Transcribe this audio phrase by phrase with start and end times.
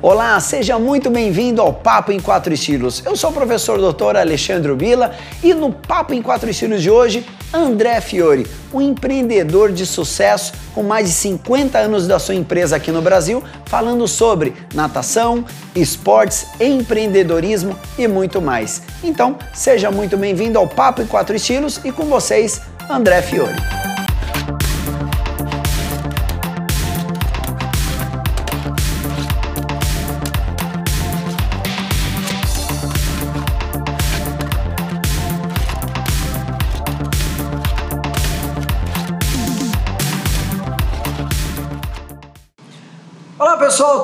[0.00, 3.02] Olá, seja muito bem-vindo ao Papo em Quatro Estilos.
[3.04, 5.10] Eu sou o professor doutor Alexandre Bila
[5.42, 10.84] e no Papo em Quatro Estilos de hoje, André Fiore, um empreendedor de sucesso com
[10.84, 17.76] mais de 50 anos da sua empresa aqui no Brasil, falando sobre natação, esportes, empreendedorismo
[17.98, 18.82] e muito mais.
[19.02, 23.87] Então, seja muito bem-vindo ao Papo em Quatro Estilos e com vocês, André Fiore.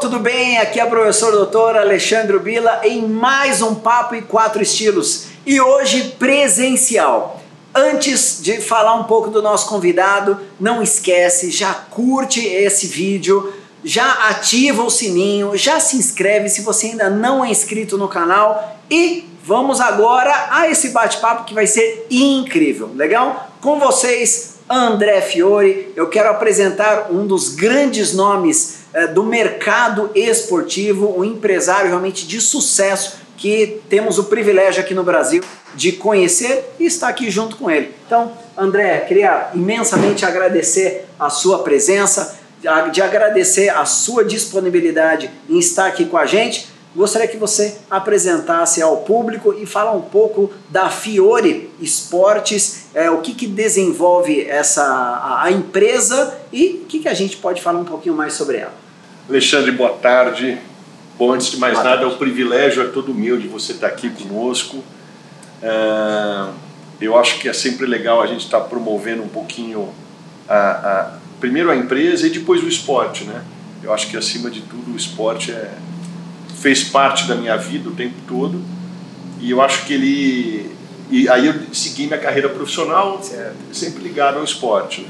[0.05, 0.59] Tudo bem?
[0.59, 5.59] Aqui é o professor doutor Alexandre Bila em mais um Papo e Quatro Estilos e
[5.59, 7.41] hoje presencial.
[7.75, 13.51] Antes de falar um pouco do nosso convidado, não esquece, já curte esse vídeo,
[13.83, 18.77] já ativa o sininho, já se inscreve se você ainda não é inscrito no canal
[18.91, 23.49] e vamos agora a esse bate-papo que vai ser incrível, legal?
[23.63, 31.19] Com vocês, André Fiore, eu quero apresentar um dos grandes nomes é, do mercado esportivo,
[31.19, 35.43] um empresário realmente de sucesso que temos o privilégio aqui no Brasil
[35.75, 37.93] de conhecer e estar aqui junto com ele.
[38.07, 42.39] Então, André, queria imensamente agradecer a sua presença,
[42.93, 46.69] de agradecer a sua disponibilidade em estar aqui com a gente.
[46.95, 53.19] Gostaria que você apresentasse ao público e fala um pouco da Fiore Esportes, é, o
[53.19, 57.81] que, que desenvolve essa a, a empresa e o que, que a gente pode falar
[57.81, 58.84] um pouquinho mais sobre ela.
[59.27, 60.59] Alexandre, boa tarde.
[61.19, 62.13] Bom, antes de mais boa nada, tarde.
[62.13, 64.85] é um privilégio, é todo meu de você estar aqui conosco.
[65.63, 66.49] É,
[67.01, 69.89] eu acho que é sempre legal a gente estar promovendo um pouquinho
[70.47, 73.43] a, a, primeiro a empresa e depois o esporte, né?
[73.83, 75.71] Eu acho que acima de tudo o esporte é,
[76.61, 78.63] fez parte da minha vida o tempo todo
[79.41, 80.71] e eu acho que ele
[81.11, 83.57] e aí eu segui minha carreira profissional certo.
[83.73, 85.01] sempre ligado ao esporte.
[85.01, 85.09] Né?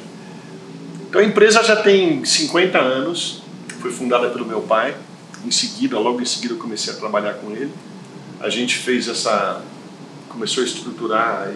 [1.09, 3.44] Então a empresa já tem 50 anos,
[3.85, 4.97] foi fundada pelo meu pai.
[5.45, 7.71] Em seguida, logo em seguida, eu comecei a trabalhar com ele.
[8.41, 9.63] A gente fez essa,
[10.31, 11.53] começou a estruturar,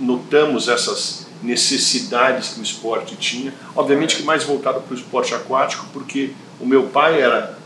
[0.00, 3.54] notamos, essas necessidades que o esporte tinha.
[3.76, 7.56] Obviamente que mais voltado para o esporte aquático, porque o meu pai era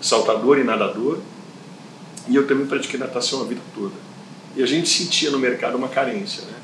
[0.00, 1.18] saltador e nadador,
[2.26, 3.94] e eu também pratiquei natação a vida toda.
[4.56, 6.54] E a gente sentia no mercado uma carência, né?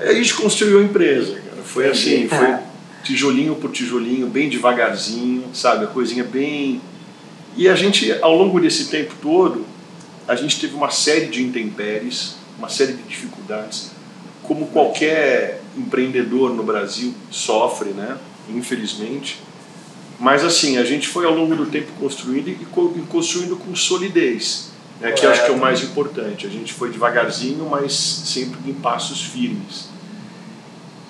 [0.00, 1.62] Aí a gente construiu a empresa, cara.
[1.62, 2.56] Foi assim, foi
[3.04, 5.84] tijolinho por tijolinho, bem devagarzinho, sabe?
[5.84, 6.80] A coisinha bem.
[7.56, 9.64] E a gente, ao longo desse tempo todo,
[10.26, 13.90] a gente teve uma série de intempéries, uma série de dificuldades,
[14.42, 18.16] como qualquer empreendedor no Brasil sofre, né?
[18.48, 19.38] Infelizmente.
[20.18, 22.66] Mas assim, a gente foi ao longo do tempo construindo e
[23.08, 25.12] construindo com solidez, né?
[25.12, 26.46] que acho que é o mais importante.
[26.46, 29.93] A gente foi devagarzinho, mas sempre em passos firmes.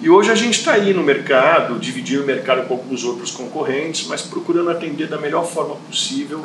[0.01, 4.07] E hoje a gente está aí no mercado, dividindo o mercado com alguns outros concorrentes,
[4.07, 6.45] mas procurando atender da melhor forma possível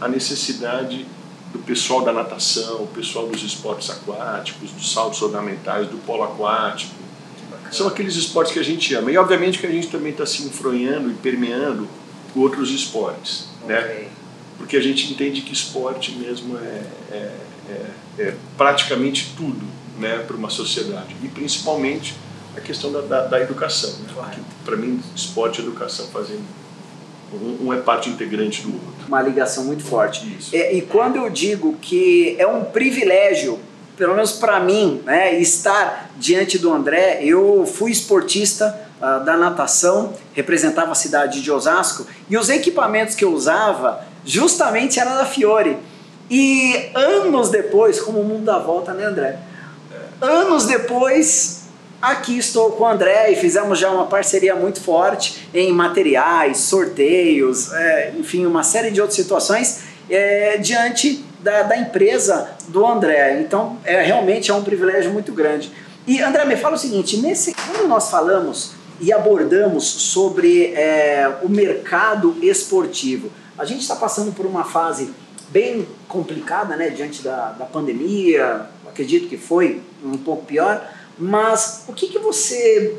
[0.00, 1.06] a necessidade
[1.52, 6.94] do pessoal da natação, o pessoal dos esportes aquáticos, dos saltos ornamentais, do polo aquático.
[7.70, 9.10] São aqueles esportes que a gente ama.
[9.10, 11.88] E obviamente que a gente também está se influenciando e permeando
[12.34, 13.74] outros esportes, okay.
[13.74, 14.08] né?
[14.58, 17.32] Porque a gente entende que esporte mesmo é, é,
[17.68, 17.86] é,
[18.18, 19.66] é praticamente tudo
[19.98, 21.14] né, para uma sociedade.
[21.22, 22.14] E principalmente
[22.56, 23.90] a questão da, da, da educação.
[23.90, 24.08] Né?
[24.12, 24.36] Claro.
[24.64, 26.38] Para mim, esporte e educação fazem
[27.32, 29.06] um, um, é parte integrante do outro.
[29.08, 30.36] Uma ligação muito forte.
[30.38, 30.54] Isso.
[30.54, 33.58] É, e quando eu digo que é um privilégio,
[33.96, 40.14] pelo menos para mim, né, estar diante do André, eu fui esportista uh, da natação,
[40.34, 45.78] representava a cidade de Osasco, e os equipamentos que eu usava justamente eram da Fiore.
[46.28, 49.38] E anos depois, como o mundo dá volta, né, André?
[49.92, 50.24] É.
[50.24, 51.55] Anos depois,
[52.06, 57.72] Aqui estou com o André e fizemos já uma parceria muito forte em materiais, sorteios,
[57.72, 63.40] é, enfim, uma série de outras situações é, diante da, da, empresa do André.
[63.40, 65.72] Então, é, realmente é um privilégio muito grande.
[66.06, 71.48] E André, me fala o seguinte: nesse, quando nós falamos e abordamos sobre é, o
[71.48, 75.10] mercado esportivo, a gente está passando por uma fase
[75.48, 78.64] bem complicada, né, diante da, da pandemia.
[78.86, 80.80] Acredito que foi um pouco pior
[81.18, 82.98] mas o que, que você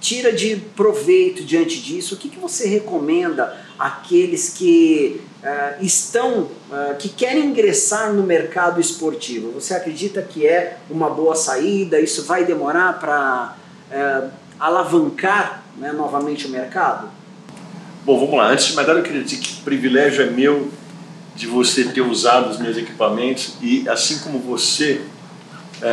[0.00, 2.14] tira de proveito diante disso?
[2.14, 8.80] O que, que você recomenda àqueles que uh, estão, uh, que querem ingressar no mercado
[8.80, 9.52] esportivo?
[9.52, 12.00] Você acredita que é uma boa saída?
[12.00, 13.56] Isso vai demorar para
[13.90, 17.10] uh, alavancar né, novamente o mercado?
[18.04, 18.50] Bom, vamos lá.
[18.50, 20.68] Antes de mais nada, eu queria dizer que o privilégio é meu
[21.36, 25.02] de você ter usado os meus equipamentos e assim como você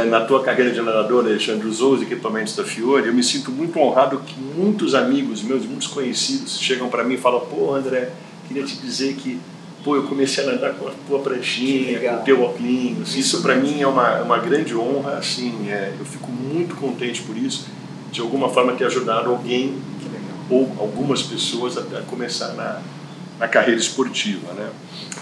[0.10, 3.80] na tua carreira de nadador, Alexandre, usou os equipamentos da Fiore, eu me sinto muito
[3.80, 8.10] honrado que muitos amigos meus, muitos conhecidos, chegam para mim e falam: pô, André,
[8.48, 9.40] queria te dizer que
[9.84, 13.16] pô, eu comecei a nadar com a tua pranchinha, com o teu óculos.
[13.16, 17.38] Isso para mim é uma, uma grande honra, assim, é, eu fico muito contente por
[17.38, 17.68] isso,
[18.12, 19.76] de alguma forma ter ajudado alguém
[20.50, 22.82] ou algumas pessoas a, a começar na,
[23.40, 24.70] na carreira esportiva, né?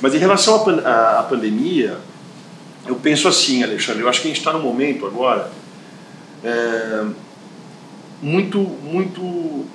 [0.01, 1.97] Mas em relação à pandemia,
[2.87, 5.51] eu penso assim, Alexandre, eu acho que a gente está num momento agora
[6.43, 7.05] é,
[8.21, 9.65] muito, muito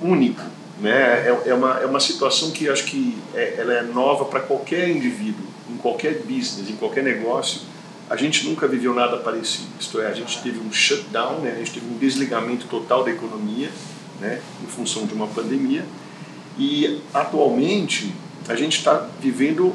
[0.00, 0.42] único.
[0.80, 0.90] Né?
[0.90, 4.88] É, é, uma, é uma situação que acho que é, ela é nova para qualquer
[4.88, 7.62] indivíduo, em qualquer business, em qualquer negócio.
[8.08, 9.68] A gente nunca viveu nada parecido.
[9.80, 11.52] Isto é, a gente teve um shutdown, né?
[11.54, 13.70] a gente teve um desligamento total da economia,
[14.20, 14.40] né?
[14.62, 15.84] em função de uma pandemia.
[16.58, 18.12] E atualmente
[18.48, 19.74] a gente está vivendo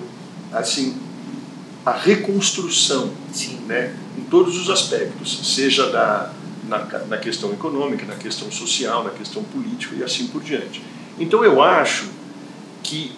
[0.53, 1.06] assim
[1.87, 3.61] a reconstrução, Sim.
[3.65, 6.33] né, em todos os aspectos, seja da,
[6.67, 10.83] na, na questão econômica, na questão social, na questão política e assim por diante.
[11.17, 12.09] Então eu acho
[12.83, 13.13] que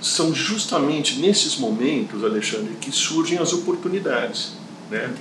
[0.00, 4.52] são justamente nesses momentos, Alexandre, que surgem as oportunidades.
[4.88, 5.12] Né?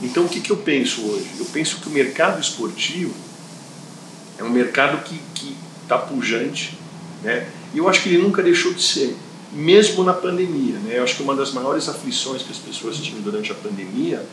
[0.00, 1.28] Então o que, que eu penso hoje?
[1.38, 3.14] Eu penso que o mercado esportivo
[4.38, 6.78] é um mercado que está pujante,
[7.22, 7.46] né?
[7.74, 9.14] e eu acho que ele nunca deixou de ser
[9.52, 10.78] mesmo na pandemia.
[10.78, 10.98] Né?
[10.98, 14.24] Eu acho que uma das maiores aflições que as pessoas tinham durante a pandemia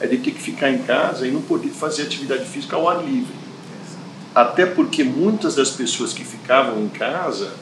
[0.00, 3.04] é de ter que ficar em casa e não poder fazer atividade física ao ar
[3.04, 3.34] livre.
[4.34, 7.52] Até porque muitas das pessoas que ficavam em casa,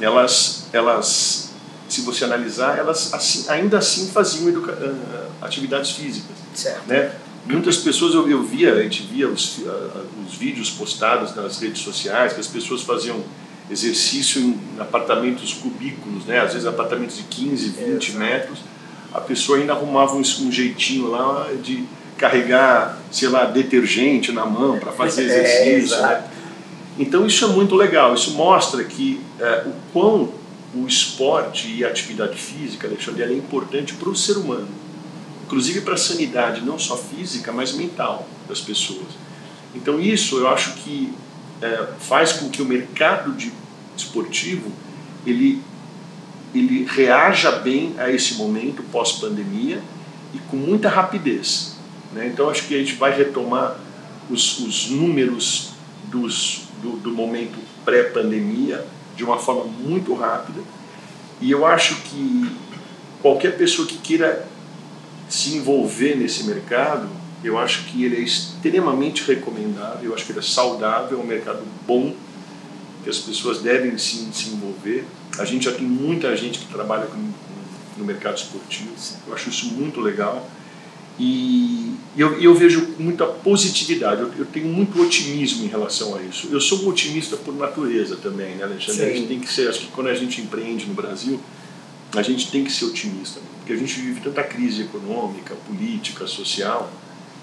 [0.00, 1.50] elas, elas
[1.88, 4.96] se você analisar, elas assim, ainda assim faziam educa
[5.40, 6.36] atividades físicas.
[6.54, 6.86] Certo.
[6.86, 7.12] Né?
[7.46, 9.58] Muitas pessoas eu, eu via, a gente via os,
[10.26, 13.24] os vídeos postados nas redes sociais, que as pessoas faziam
[13.70, 16.40] exercício em apartamentos cubículos, né?
[16.40, 18.58] às vezes apartamentos de 15, 20 metros,
[19.12, 21.84] a pessoa ainda arrumava um, um jeitinho lá de
[22.16, 25.96] carregar, sei lá, detergente na mão para fazer é, exercício.
[25.96, 26.24] É, né?
[26.98, 30.40] Então isso é muito legal, isso mostra que é, o quão
[30.74, 34.68] o esporte e a atividade física, Alexandre, é importante para o ser humano,
[35.44, 39.08] inclusive para a sanidade, não só física, mas mental das pessoas.
[39.74, 41.12] Então isso eu acho que
[41.62, 43.52] é, faz com que o mercado de
[44.04, 44.70] esportivo
[45.26, 45.62] ele,
[46.54, 49.80] ele reaja bem a esse momento pós-pandemia
[50.34, 51.76] e com muita rapidez.
[52.12, 52.28] Né?
[52.32, 53.78] Então acho que a gente vai retomar
[54.28, 55.70] os, os números
[56.04, 58.84] dos, do, do momento pré-pandemia
[59.16, 60.60] de uma forma muito rápida
[61.40, 62.50] e eu acho que
[63.20, 64.46] qualquer pessoa que queira
[65.28, 67.08] se envolver nesse mercado
[67.42, 71.26] eu acho que ele é extremamente recomendável, eu acho que ele é saudável, é um
[71.26, 72.14] mercado bom,
[73.02, 75.04] que as pessoas devem sim se envolver.
[75.38, 77.18] A gente já tem muita gente que trabalha com,
[77.96, 78.90] no mercado esportivo,
[79.26, 80.48] eu acho isso muito legal.
[81.18, 86.48] E eu, eu vejo muita positividade, eu, eu, tenho muito otimismo em relação a isso.
[86.50, 89.04] Eu sou um otimista por natureza também, né, Alexandre?
[89.04, 89.10] Sim.
[89.10, 91.38] A gente tem que ser, acho que quando a gente empreende no Brasil,
[92.16, 96.90] a gente tem que ser otimista, porque a gente vive tanta crise econômica, política, social,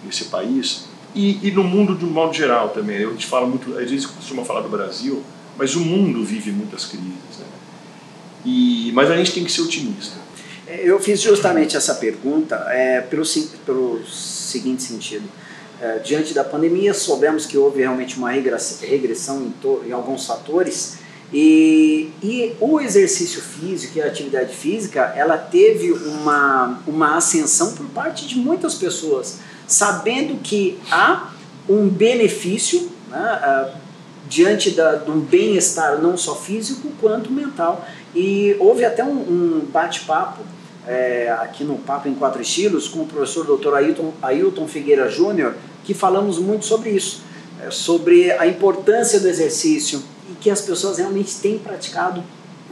[0.04, 2.98] nesse país e, e, no mundo de um modo geral também.
[2.98, 5.24] A gente fala muito, às vezes costuma falar do Brasil,
[5.58, 7.08] mas o mundo vive muitas crises.
[7.40, 7.46] Né?
[8.46, 10.16] E, mas a gente tem que ser otimista.
[10.68, 13.24] É, eu fiz justamente essa pergunta é, pelo,
[13.66, 15.28] pelo seguinte sentido.
[15.82, 20.98] É, diante da pandemia, soubemos que houve realmente uma regressão em, em alguns fatores
[21.32, 27.86] e, e, o exercício físico e a atividade física, ela teve uma, uma ascensão por
[27.88, 31.34] parte de muitas pessoas sabendo que há
[31.68, 33.74] um benefício né,
[34.28, 37.86] diante da, de um bem-estar não só físico quanto mental.
[38.16, 40.42] E houve até um, um bate-papo
[40.88, 43.74] é, aqui no Papo em Quatro Estilos com o professor Dr.
[43.76, 47.22] Ailton, Ailton Figueira Júnior, que falamos muito sobre isso,
[47.62, 52.24] é, sobre a importância do exercício e que as pessoas realmente têm praticado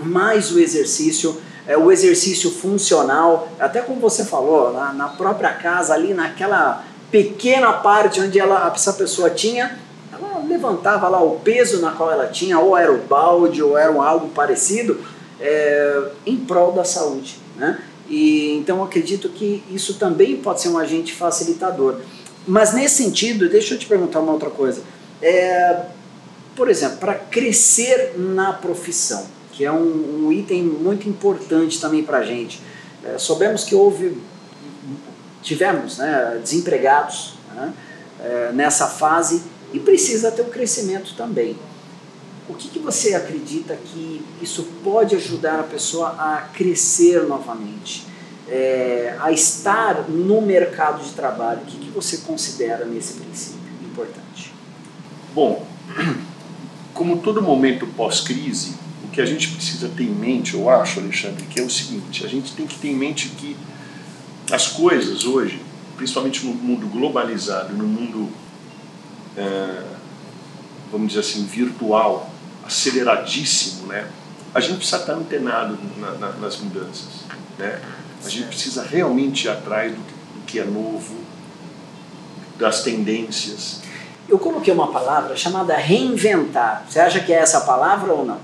[0.02, 5.94] mais o exercício é, o exercício funcional, até como você falou, na, na própria casa,
[5.94, 9.80] ali naquela pequena parte onde ela, essa pessoa tinha,
[10.48, 14.30] levantava lá o peso na qual ela tinha, ou era o balde, ou era algo
[14.30, 15.00] parecido,
[15.40, 17.40] é, em prol da saúde.
[17.56, 17.80] Né?
[18.10, 22.00] E, então acredito que isso também pode ser um agente facilitador.
[22.48, 24.82] Mas nesse sentido, deixa eu te perguntar uma outra coisa.
[25.22, 25.86] É,
[26.56, 32.20] por exemplo, para crescer na profissão, que é um, um item muito importante também para
[32.20, 32.62] a gente.
[33.04, 34.18] É, soubemos que houve,
[35.42, 37.74] tivemos né, desempregados né,
[38.24, 39.42] é, nessa fase
[39.74, 41.55] e precisa ter um crescimento também.
[42.48, 48.05] o que, que você acredita que isso pode ajudar a pessoa a crescer novamente?
[48.48, 54.53] É, a estar no mercado de trabalho, o que, que você considera nesse princípio importante?
[55.34, 55.65] Bom,
[56.93, 61.43] como todo momento pós-crise, o que a gente precisa ter em mente, eu acho, Alexandre,
[61.45, 63.55] que é o seguinte: a gente tem que ter em mente que
[64.51, 65.62] as coisas hoje,
[65.98, 68.29] principalmente no mundo globalizado, no mundo,
[69.38, 69.84] é,
[70.92, 72.30] vamos dizer assim, virtual,
[72.65, 74.08] aceleradíssimo, né?
[74.54, 77.25] A gente precisa estar antenado na, na, nas mudanças,
[77.58, 77.82] né?
[78.24, 81.15] A gente precisa realmente ir atrás do, do que é novo,
[82.58, 83.82] das tendências.
[84.27, 86.86] Eu coloquei uma palavra chamada reinventar.
[86.89, 88.39] Você acha que é essa palavra ou não?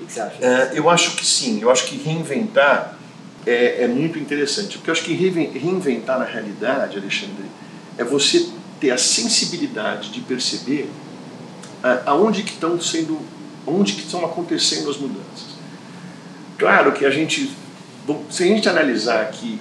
[0.00, 0.44] O que você acha?
[0.44, 1.60] É, eu acho que sim.
[1.62, 2.98] Eu acho que reinventar
[3.46, 4.76] é, é muito interessante.
[4.76, 7.44] Porque eu acho que reinventar na realidade, Alexandre,
[7.96, 10.90] é você ter a sensibilidade de perceber
[12.06, 13.20] aonde que estão sendo
[13.66, 15.58] onde que estão acontecendo as mudanças.
[16.56, 17.50] Claro que a gente,
[18.30, 19.60] se a gente analisar aqui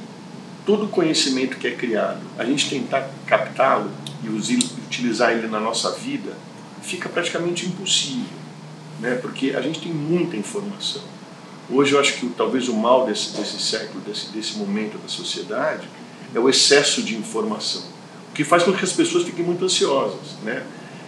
[0.65, 3.91] todo o conhecimento que é criado, a gente tentar captá-lo
[4.23, 6.31] e utilizar ele na nossa vida,
[6.81, 8.25] fica praticamente impossível,
[8.99, 9.15] né?
[9.21, 11.01] porque a gente tem muita informação.
[11.69, 15.87] Hoje eu acho que talvez o mal desse, desse século, desse, desse momento da sociedade,
[16.33, 17.83] é o excesso de informação,
[18.37, 20.37] que faz com que as pessoas fiquem muito ansiosas.
[20.43, 20.61] Né?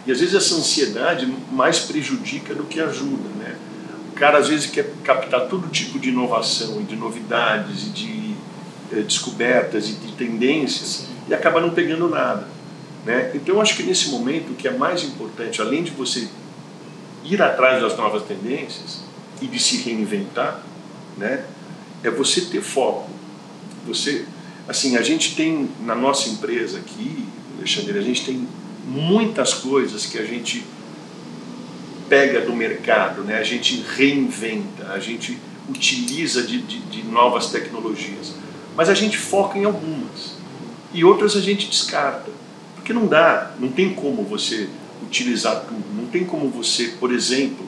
[0.07, 3.55] E às vezes essa ansiedade mais prejudica do que ajuda, né?
[4.11, 8.33] O cara às vezes quer captar todo tipo de inovação de novidades de
[8.91, 12.47] eh, descobertas e de tendências e acaba não pegando nada,
[13.05, 13.29] né?
[13.35, 16.27] Então eu acho que nesse momento o que é mais importante, além de você
[17.23, 19.01] ir atrás das novas tendências
[19.39, 20.63] e de se reinventar,
[21.15, 21.45] né?
[22.03, 23.07] É você ter foco.
[23.85, 24.25] Você,
[24.69, 27.25] assim, a gente tem na nossa empresa aqui,
[27.57, 28.47] Alexandre, a gente tem
[28.85, 30.63] muitas coisas que a gente
[32.07, 33.39] pega do mercado, né?
[33.39, 38.35] a gente reinventa, a gente utiliza de, de, de novas tecnologias,
[38.75, 40.37] mas a gente foca em algumas
[40.93, 42.31] e outras a gente descarta,
[42.75, 44.69] porque não dá, não tem como você
[45.03, 47.67] utilizar tudo, não tem como você, por exemplo,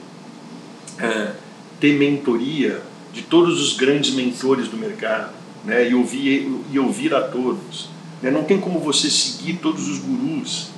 [0.98, 1.32] é,
[1.80, 2.80] ter mentoria
[3.12, 5.88] de todos os grandes mentores do mercado né?
[5.88, 7.88] e, ouvir, e ouvir a todos.
[8.20, 8.30] Né?
[8.30, 10.68] Não tem como você seguir todos os gurus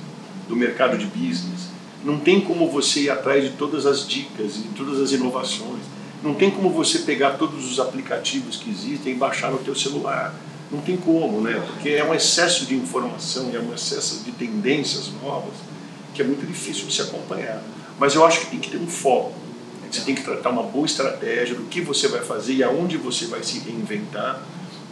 [0.47, 1.69] do mercado de business.
[2.03, 5.81] Não tem como você ir atrás de todas as dicas e de todas as inovações.
[6.23, 10.33] Não tem como você pegar todos os aplicativos que existem e baixar no teu celular.
[10.71, 11.63] Não tem como, né?
[11.67, 15.53] Porque é um excesso de informação e é um excesso de tendências novas
[16.13, 17.61] que é muito difícil de se acompanhar.
[17.99, 19.33] Mas eu acho que tem que ter um foco.
[19.91, 23.27] Você tem que tratar uma boa estratégia do que você vai fazer e aonde você
[23.27, 24.41] vai se reinventar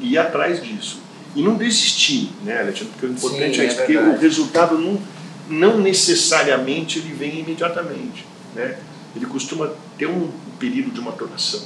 [0.03, 1.01] ir atrás disso.
[1.36, 2.93] E não desistir, né, Alexandre?
[2.93, 5.00] Porque o importante Sim, é, é porque o resultado não
[5.50, 8.77] não necessariamente ele vem imediatamente, né?
[9.15, 11.62] Ele costuma ter um período de maturação.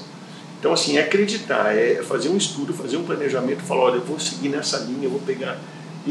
[0.60, 4.20] Então, assim, é acreditar, é fazer um estudo, fazer um planejamento, falar, olha, eu vou
[4.20, 5.60] seguir nessa linha, eu vou pegar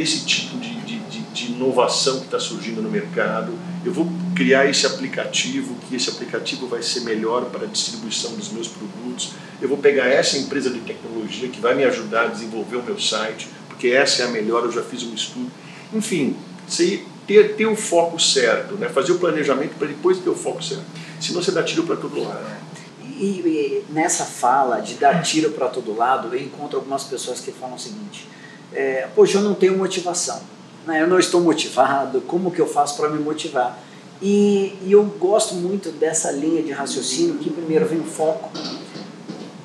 [0.00, 3.53] esse tipo de, de, de, de inovação que está surgindo no mercado,
[3.85, 8.50] eu vou criar esse aplicativo, que esse aplicativo vai ser melhor para a distribuição dos
[8.50, 12.76] meus produtos, eu vou pegar essa empresa de tecnologia que vai me ajudar a desenvolver
[12.76, 15.50] o meu site, porque essa é a melhor, eu já fiz um estudo.
[15.93, 16.37] Enfim,
[17.26, 18.88] ter, ter o foco certo, né?
[18.88, 20.85] fazer o planejamento para depois ter o foco certo.
[21.21, 22.45] Senão você dá tiro para todo lado.
[23.03, 27.50] E, e, nessa fala de dar tiro para todo lado, eu encontro algumas pessoas que
[27.50, 28.29] falam o seguinte:
[28.73, 30.40] é, Poxa, eu não tenho motivação,
[30.87, 31.02] né?
[31.02, 33.78] eu não estou motivado, como que eu faço para me motivar?
[34.20, 38.50] E, e eu gosto muito dessa linha de raciocínio que primeiro vem o foco,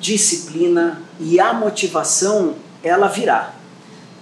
[0.00, 3.54] disciplina e a motivação ela virá.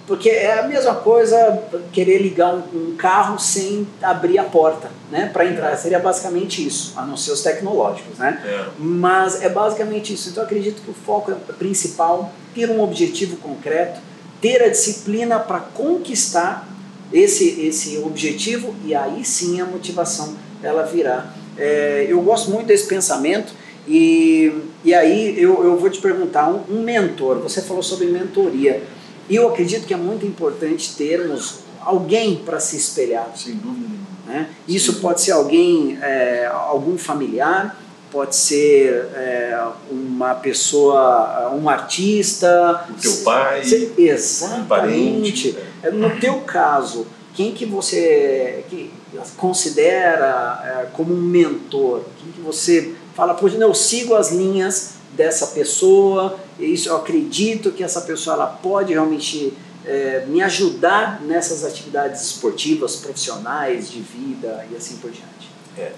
[0.07, 1.61] Porque é a mesma coisa
[1.93, 5.75] querer ligar um, um carro sem abrir a porta, né, para entrar.
[5.77, 8.41] Seria basicamente isso, a não ser os tecnológicos, né?
[8.43, 8.65] É.
[8.77, 10.29] Mas é basicamente isso.
[10.29, 14.01] Então eu acredito que o foco é principal ter um objetivo concreto,
[14.41, 16.67] ter a disciplina para conquistar
[17.13, 21.33] esse esse objetivo e aí sim a motivação ela virá.
[21.57, 23.53] É, eu gosto muito desse pensamento
[23.87, 27.39] e, e aí eu, eu vou te perguntar um, um mentor.
[27.39, 28.83] Você falou sobre mentoria.
[29.29, 33.31] E eu acredito que é muito importante termos alguém para se espelhar.
[33.35, 33.95] Sem dúvida
[34.27, 34.49] Né?
[34.67, 37.81] Isso pode ser alguém, é, algum familiar,
[38.11, 39.57] pode ser é,
[39.89, 42.85] uma pessoa, um artista.
[42.89, 43.63] O teu pai.
[43.63, 44.61] Se, exatamente.
[44.61, 45.57] Um parente.
[45.81, 48.91] É, no teu caso, quem que você que
[49.37, 52.03] considera é, como um mentor?
[52.21, 57.83] Quem que você fala, pois eu sigo as linhas dessa pessoa, isso eu acredito que
[57.83, 59.53] essa pessoa ela pode realmente
[59.85, 65.49] é, me ajudar nessas atividades esportivas, profissionais, de vida e assim por diante.
[65.77, 65.91] É.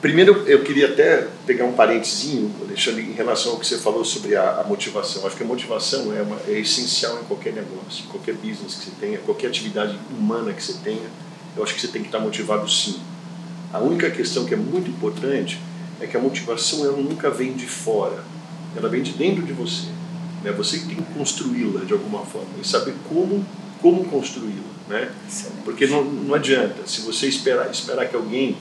[0.00, 4.36] Primeiro, eu queria até pegar um parentezinho, Alexandre, em relação ao que você falou sobre
[4.36, 5.26] a, a motivação.
[5.26, 8.92] Acho que a motivação é, uma, é essencial em qualquer negócio, qualquer business que você
[9.00, 11.10] tenha, qualquer atividade humana que você tenha.
[11.56, 13.00] Eu acho que você tem que estar motivado sim.
[13.72, 15.58] A única questão que é muito importante
[16.00, 18.22] é que a motivação ela nunca vem de fora,
[18.76, 19.88] ela vem de dentro de você.
[20.44, 20.52] Né?
[20.52, 23.44] Você que tem que construí-la de alguma forma e saber como,
[23.82, 24.68] como construí-la.
[24.88, 25.10] Né?
[25.64, 28.56] Porque não, não adianta, se você esperar, esperar que alguém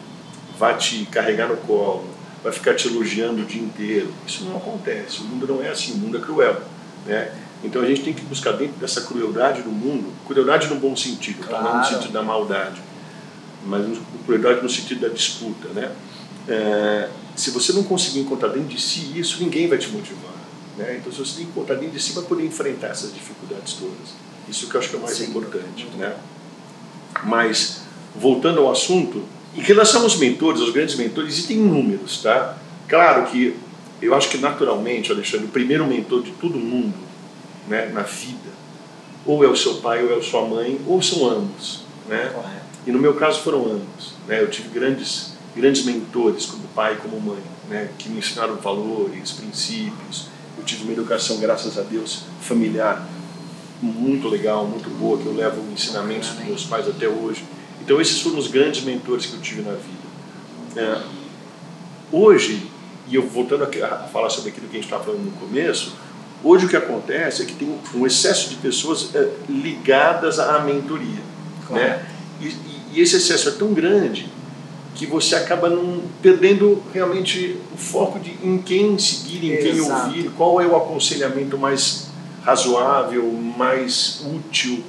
[0.58, 2.06] vai te carregar no colo,
[2.44, 4.12] vai ficar te elogiando o dia inteiro.
[4.26, 5.22] Isso não acontece.
[5.22, 6.62] O mundo não é assim, o mundo é cruel.
[7.06, 7.34] Né?
[7.64, 11.46] Então a gente tem que buscar dentro dessa crueldade do mundo, crueldade no bom sentido,
[11.48, 11.66] claro.
[11.66, 11.72] tá?
[11.72, 12.82] não no sentido da maldade,
[13.66, 15.68] mas crueldade no sentido da disputa.
[15.70, 15.92] Né?
[16.48, 20.38] É, se você não conseguir encontrar dentro de si isso, ninguém vai te motivar.
[20.78, 20.98] Né?
[21.00, 24.16] Então se você tem que encontrar dentro de si para poder enfrentar essas dificuldades todas.
[24.48, 25.26] Isso que eu acho que é o mais Sim.
[25.26, 25.88] importante.
[25.98, 26.16] Né?
[27.24, 27.82] Mas,
[28.16, 29.24] voltando ao assunto,
[29.58, 32.56] em relação aos mentores, aos grandes mentores, existem inúmeros, tá?
[32.88, 33.58] Claro que
[34.00, 36.94] eu acho que naturalmente, Alexandre, o primeiro mentor de todo mundo
[37.68, 38.50] né, na vida,
[39.26, 41.82] ou é o seu pai, ou é a sua mãe, ou são ambos.
[42.08, 42.32] Né?
[42.86, 44.14] E no meu caso foram ambos.
[44.28, 44.42] Né?
[44.42, 47.90] Eu tive grandes, grandes mentores, como pai e como mãe, né?
[47.98, 50.28] que me ensinaram valores, princípios.
[50.56, 53.08] Eu tive uma educação, graças a Deus, familiar
[53.82, 57.44] muito legal, muito boa, que eu levo ensinamentos dos meus pais até hoje.
[57.88, 59.86] Então, esses foram os grandes mentores que eu tive na vida.
[60.76, 61.02] É,
[62.12, 62.70] hoje,
[63.08, 65.96] e eu voltando a, falar sobre aquilo que a gente estava falando no começo,
[66.44, 71.22] hoje o que acontece é que tem um excesso de pessoas é, ligadas à mentoria.
[71.66, 71.82] Claro.
[71.82, 72.06] Né?
[72.42, 72.48] E,
[72.94, 74.28] e, esse excesso é tão grande
[74.94, 80.30] que você acaba não, perdendo realmente o foco de em quem seguir, em quem ouvir,
[80.36, 82.10] qual é o aconselhamento mais
[82.44, 84.84] razoável, mais útil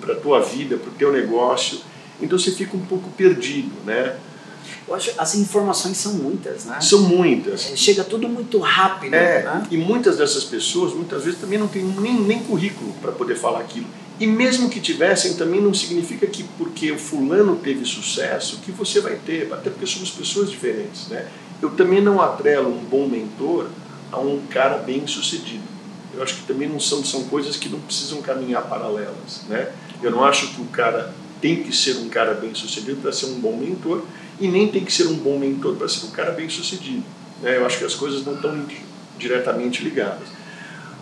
[0.00, 1.80] para a tua vida, para o teu negócio.
[2.20, 4.16] Então você fica um pouco perdido, né?
[4.86, 6.80] Eu acho as informações são muitas, né?
[6.80, 7.72] São muitas.
[7.72, 9.14] É, chega tudo muito rápido.
[9.14, 9.66] É, né?
[9.70, 13.60] E muitas dessas pessoas, muitas vezes, também não têm nem, nem currículo para poder falar
[13.60, 13.86] aquilo.
[14.18, 19.00] E mesmo que tivessem, também não significa que porque o fulano teve sucesso, que você
[19.00, 21.26] vai ter, até porque somos pessoas diferentes, né?
[21.60, 23.68] Eu também não atrelo um bom mentor
[24.12, 25.64] a um cara bem sucedido.
[26.14, 29.72] Eu acho que também não são, são coisas que não precisam caminhar paralelas, né?
[30.00, 33.26] Eu não acho que o cara tem que ser um cara bem sucedido para ser
[33.26, 34.02] um bom mentor
[34.40, 37.04] e nem tem que ser um bom mentor para ser um cara bem sucedido.
[37.42, 37.56] Né?
[37.56, 38.66] Eu acho que as coisas não estão
[39.18, 40.28] diretamente ligadas.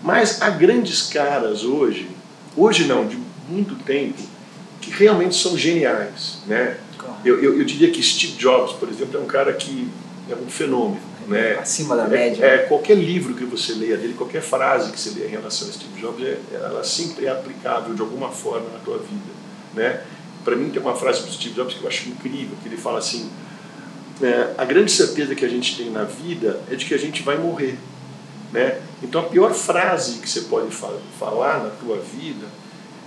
[0.03, 2.09] Mas há grandes caras hoje,
[2.57, 3.17] hoje não, de
[3.49, 4.21] muito tempo,
[4.81, 6.39] que realmente são geniais.
[6.47, 6.77] Né?
[7.25, 9.89] Eu, eu, eu diria que Steve Jobs, por exemplo, é um cara que
[10.29, 11.13] é um fenômeno.
[11.29, 11.57] Né?
[11.61, 12.45] Acima da é, média.
[12.45, 15.73] É, qualquer livro que você leia dele, qualquer frase que você leia em relação a
[15.73, 19.33] Steve Jobs, é, ela sempre é aplicável de alguma forma na tua vida.
[19.75, 20.01] Né?
[20.45, 22.99] Para mim, tem uma frase do Steve Jobs que eu acho incrível, que ele fala
[22.99, 23.31] assim,
[24.21, 27.23] é, a grande certeza que a gente tem na vida é de que a gente
[27.23, 27.77] vai morrer.
[28.53, 28.81] Né?
[29.03, 30.71] Então, a pior frase que você pode
[31.19, 32.47] falar na tua vida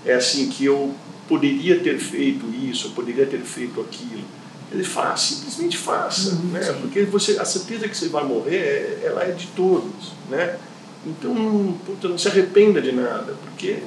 [0.06, 0.93] é assim, que eu
[1.28, 4.24] poderia ter feito isso, eu poderia ter feito aquilo.
[4.71, 6.78] Ele fala, simplesmente faça, uhum, né?
[6.82, 10.13] porque você, a certeza que você vai morrer, é, ela é de todos.
[10.30, 10.58] Né?
[11.06, 13.78] Então, puta, não se arrependa de nada, porque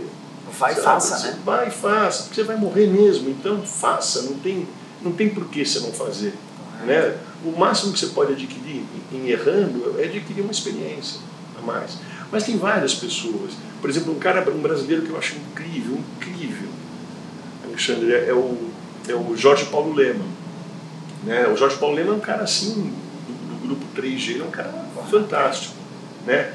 [0.59, 1.39] Vai e faça, né?
[1.45, 3.31] Vai e faça, porque você vai morrer mesmo.
[3.31, 4.67] Então faça, não tem,
[5.01, 6.35] não tem por que você não fazer.
[6.85, 7.17] Né?
[7.45, 11.21] O máximo que você pode adquirir em errando é adquirir uma experiência
[11.57, 11.99] a mais.
[12.31, 13.53] Mas tem várias pessoas.
[13.81, 16.69] Por exemplo, um cara, um brasileiro que eu acho incrível, incrível,
[17.65, 18.71] Alexandre, é o,
[19.09, 20.25] é o Jorge Paulo Lema.
[21.25, 21.47] Né?
[21.49, 22.93] O Jorge Paulo Lema é um cara assim,
[23.27, 24.73] do, do grupo 3G, ele é um cara
[25.09, 25.75] fantástico.
[26.27, 26.53] Né?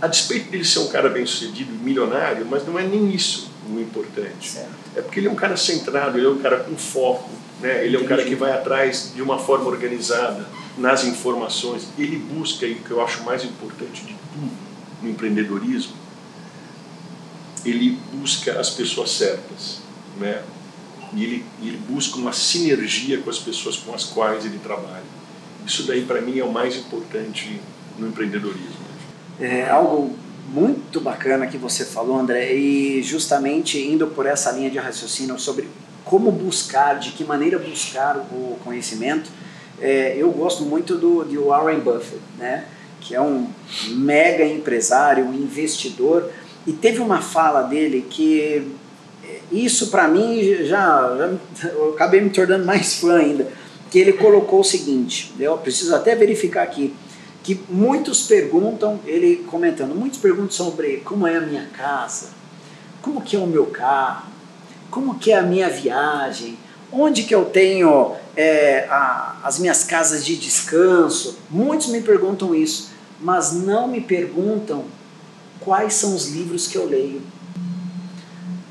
[0.00, 3.80] A despeito dele ser um cara bem sucedido, milionário, mas não é nem isso o
[3.80, 4.50] importante.
[4.50, 4.70] Certo.
[4.94, 7.30] É porque ele é um cara centrado, ele é um cara com foco,
[7.60, 7.84] né?
[7.84, 11.88] ele é um cara que vai atrás de uma forma organizada nas informações.
[11.98, 14.52] Ele busca, e o que eu acho mais importante de tudo
[15.02, 15.94] no empreendedorismo,
[17.64, 19.80] ele busca as pessoas certas.
[20.18, 20.42] Né?
[21.14, 25.16] E ele, ele busca uma sinergia com as pessoas com as quais ele trabalha.
[25.66, 27.60] Isso daí, para mim, é o mais importante
[27.98, 28.85] no empreendedorismo.
[29.40, 30.14] É algo
[30.48, 35.68] muito bacana que você falou, André, e justamente indo por essa linha de raciocínio sobre
[36.04, 39.28] como buscar, de que maneira buscar o conhecimento,
[39.80, 42.64] é, eu gosto muito do de Warren Buffett, né?
[43.00, 43.48] que é um
[43.88, 46.30] mega empresário, um investidor,
[46.66, 48.66] e teve uma fala dele que
[49.22, 53.48] é, isso para mim já, já eu acabei me tornando mais fã ainda,
[53.90, 56.94] que ele colocou o seguinte, eu preciso até verificar aqui,
[57.46, 62.30] que muitos perguntam, ele comentando, muitos perguntam sobre como é a minha casa,
[63.00, 64.26] como que é o meu carro,
[64.90, 66.58] como que é a minha viagem,
[66.90, 71.38] onde que eu tenho é, a, as minhas casas de descanso.
[71.48, 74.84] Muitos me perguntam isso, mas não me perguntam
[75.60, 77.22] quais são os livros que eu leio.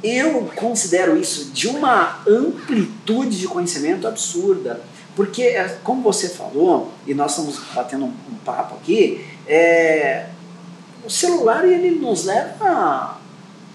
[0.03, 4.81] Eu considero isso de uma amplitude de conhecimento absurda.
[5.15, 10.25] Porque, é, como você falou, e nós estamos batendo um, um papo aqui, é,
[11.05, 13.17] o celular ele nos leva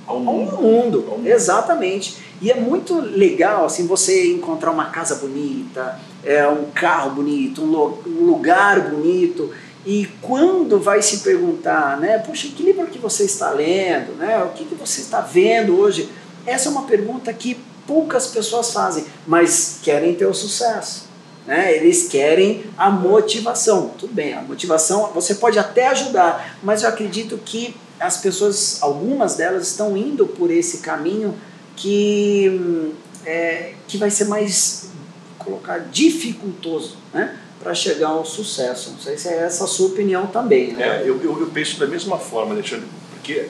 [0.06, 0.50] ao mundo.
[0.50, 1.06] Ao mundo.
[1.08, 1.28] Ao mundo.
[1.28, 2.18] Exatamente.
[2.42, 8.24] E é muito legal assim você encontrar uma casa bonita, é, um carro bonito, um,
[8.24, 9.50] lugar bonito.
[9.84, 14.50] E quando vai se perguntar, né, poxa, que livro que você está lendo, né, o
[14.50, 16.10] que, que você está vendo hoje?
[16.46, 21.09] Essa é uma pergunta que poucas pessoas fazem, mas querem ter o sucesso.
[21.50, 21.74] Né?
[21.76, 23.92] Eles querem a motivação.
[23.98, 29.34] Tudo bem, a motivação você pode até ajudar, mas eu acredito que as pessoas, algumas
[29.34, 31.36] delas, estão indo por esse caminho
[31.74, 32.94] que,
[33.26, 34.90] é, que vai ser mais
[35.38, 37.36] colocar dificultoso né?
[37.60, 38.92] para chegar ao sucesso.
[38.92, 40.74] Não sei se é essa a sua opinião também.
[40.74, 40.84] Né?
[40.84, 43.48] É, eu, eu, eu penso da mesma forma, Alexandre, porque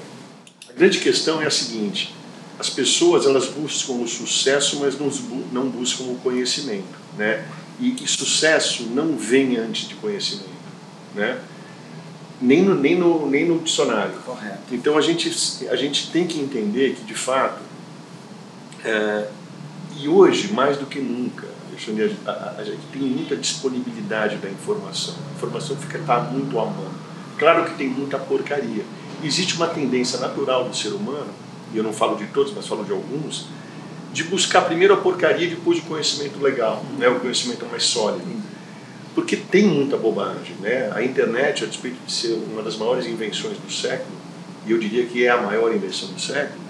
[0.71, 2.15] a grande questão é a seguinte:
[2.59, 5.11] as pessoas elas buscam o sucesso, mas não,
[5.53, 7.45] não buscam o conhecimento, né?
[7.81, 10.49] E, sucesso não vem antes de conhecimento,
[11.15, 11.41] né?
[12.41, 14.13] Nem no, nem no, nem no dicionário.
[14.25, 14.59] Correto.
[14.73, 15.31] Então a gente,
[15.69, 17.61] a gente tem que entender que, de fato,
[18.85, 19.29] é,
[19.97, 21.47] e hoje, mais do que nunca,
[22.27, 25.15] a, a, a, gente tem muita disponibilidade da informação.
[25.31, 26.91] A informação fica tá muito à mão.
[27.39, 28.85] Claro que tem muita porcaria.
[29.23, 31.29] Existe uma tendência natural do ser humano
[31.73, 33.47] e eu não falo de todos, mas falo de alguns,
[34.13, 38.25] de buscar primeiro a porcaria e depois o conhecimento legal, né, o conhecimento mais sólido.
[39.15, 40.55] Porque tem muita bobagem.
[40.61, 40.91] Né?
[40.95, 44.19] A internet, a despeito de ser uma das maiores invenções do século,
[44.67, 46.61] e eu diria que é a maior invenção do século,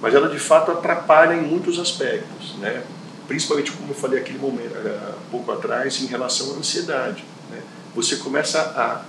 [0.00, 2.82] mas ela de fato atrapalha em muitos aspectos, né?
[3.26, 7.24] principalmente como eu falei aquele momento, há pouco atrás, em relação à ansiedade.
[7.50, 7.60] Né?
[7.94, 9.02] Você começa a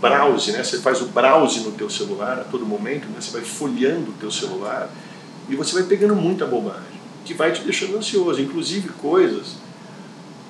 [0.00, 0.62] browse, né?
[0.62, 3.16] Você faz o browse no teu celular a todo momento, né?
[3.20, 4.90] Você vai folheando o teu celular
[5.48, 6.95] e você vai pegando muita bobagem,
[7.26, 9.56] que vai te deixando ansioso, inclusive coisas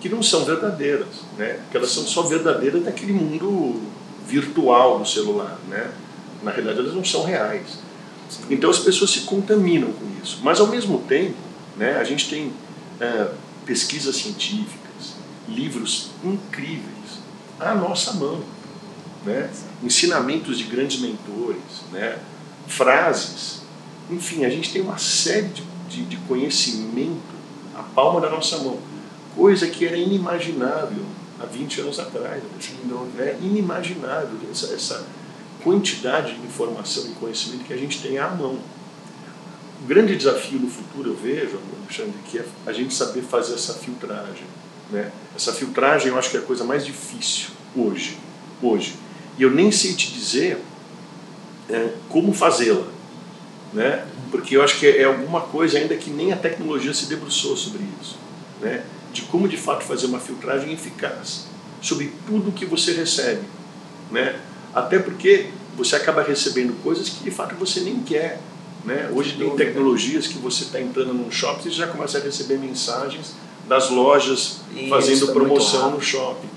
[0.00, 1.58] que não são verdadeiras, né?
[1.70, 3.82] Que elas são só verdadeiras naquele mundo
[4.26, 5.90] virtual do celular, né?
[6.42, 7.78] Na realidade elas não são reais.
[8.50, 10.40] Então as pessoas se contaminam com isso.
[10.42, 11.36] Mas ao mesmo tempo,
[11.76, 11.96] né?
[11.96, 12.52] A gente tem
[13.00, 13.28] é,
[13.64, 15.16] pesquisas científicas,
[15.48, 17.20] livros incríveis
[17.58, 18.42] à nossa mão
[19.26, 19.50] né?
[19.82, 21.60] ensinamentos de grandes mentores,
[21.92, 22.18] né?
[22.68, 23.62] frases.
[24.10, 27.20] Enfim, a gente tem uma série de, de, de conhecimento
[27.74, 28.78] à palma da nossa mão,
[29.34, 31.04] coisa que era inimaginável
[31.40, 32.42] há 20 anos atrás.
[33.14, 33.38] Né?
[33.42, 35.06] Inimaginável essa, essa
[35.62, 38.58] quantidade de informação e conhecimento que a gente tem à mão.
[39.82, 43.74] O grande desafio no futuro, eu vejo, Alexandre, que é a gente saber fazer essa
[43.74, 44.46] filtragem.
[44.90, 45.12] Né?
[45.34, 48.18] Essa filtragem eu acho que é a coisa mais difícil hoje.
[48.62, 48.94] Hoje
[49.38, 50.58] e eu nem sei te dizer
[51.68, 52.86] é, como fazê-la,
[53.72, 54.06] né?
[54.36, 57.82] Porque eu acho que é alguma coisa ainda que nem a tecnologia se debruçou sobre
[58.02, 58.18] isso,
[58.60, 58.84] né?
[59.10, 61.46] de como de fato fazer uma filtragem eficaz
[61.80, 63.40] sobre tudo que você recebe,
[64.10, 64.38] né?
[64.74, 68.38] até porque você acaba recebendo coisas que de fato você nem quer.
[68.84, 69.10] Né?
[69.14, 73.34] Hoje tem tecnologias que você está entrando num shopping e já começa a receber mensagens
[73.66, 76.48] das lojas Isso, fazendo é promoção no shopping.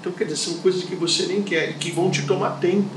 [0.00, 2.96] Então, quer dizer, são coisas que você nem quer e que vão te tomar tempo.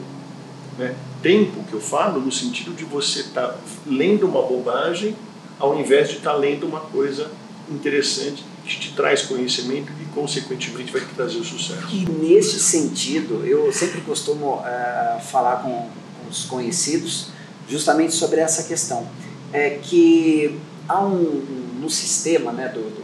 [0.78, 0.95] Né?
[1.21, 5.15] Tempo que eu falo no sentido de você estar tá lendo uma bobagem
[5.60, 7.29] ao invés de estar tá lendo uma coisa
[7.69, 11.88] interessante que te traz conhecimento e, consequentemente, vai te trazer o sucesso.
[11.91, 15.89] E nesse sentido, eu sempre costumo uh, falar com,
[16.29, 17.29] os conhecidos
[17.67, 19.08] justamente sobre essa questão.
[19.51, 23.03] É que há um, um no sistema né, do, do,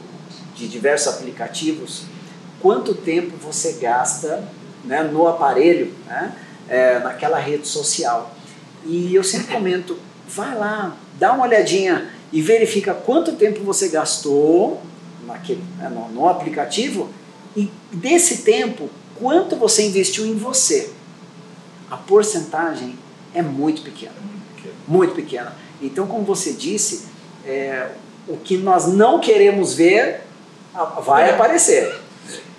[0.55, 2.03] de diversos aplicativos
[2.61, 4.47] quanto tempo você gasta
[4.83, 6.35] né, no aparelho, né,
[6.69, 8.35] é, naquela rede social.
[8.85, 9.97] E eu sempre comento,
[10.27, 14.81] vai lá, dá uma olhadinha e verifica quanto tempo você gastou
[15.25, 17.09] naquele, né, no, no aplicativo
[17.55, 20.89] e desse tempo, quanto você investiu em você.
[21.89, 22.97] A porcentagem
[23.33, 24.13] é muito pequena.
[24.87, 25.55] Muito pequena.
[25.81, 27.05] Então, como você disse,
[27.45, 27.89] é,
[28.27, 30.21] o que nós não queremos ver
[31.03, 31.33] vai é.
[31.33, 32.04] aparecer.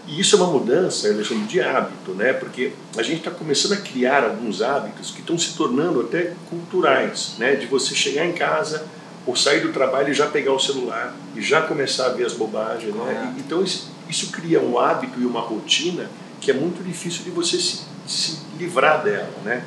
[0.07, 2.33] E isso é uma mudança, Alexandre, de hábito, né?
[2.33, 7.35] porque a gente está começando a criar alguns hábitos que estão se tornando até culturais,
[7.39, 7.57] né?
[7.57, 8.87] de você chegar em casa
[9.27, 12.33] ou sair do trabalho e já pegar o celular e já começar a ver as
[12.33, 12.95] bobagens.
[12.95, 13.35] Né?
[13.37, 16.09] E, então isso, isso, cria um hábito e uma rotina
[16.41, 19.33] que é muito difícil de você se, se livrar dela.
[19.45, 19.65] Né?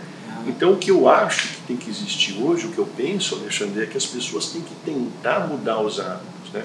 [0.48, 3.84] Então o que eu acho que tem que existir hoje, o que eu penso, Alexandre,
[3.84, 6.54] é que as pessoas têm que tentar mudar os hábitos.
[6.54, 6.64] Né?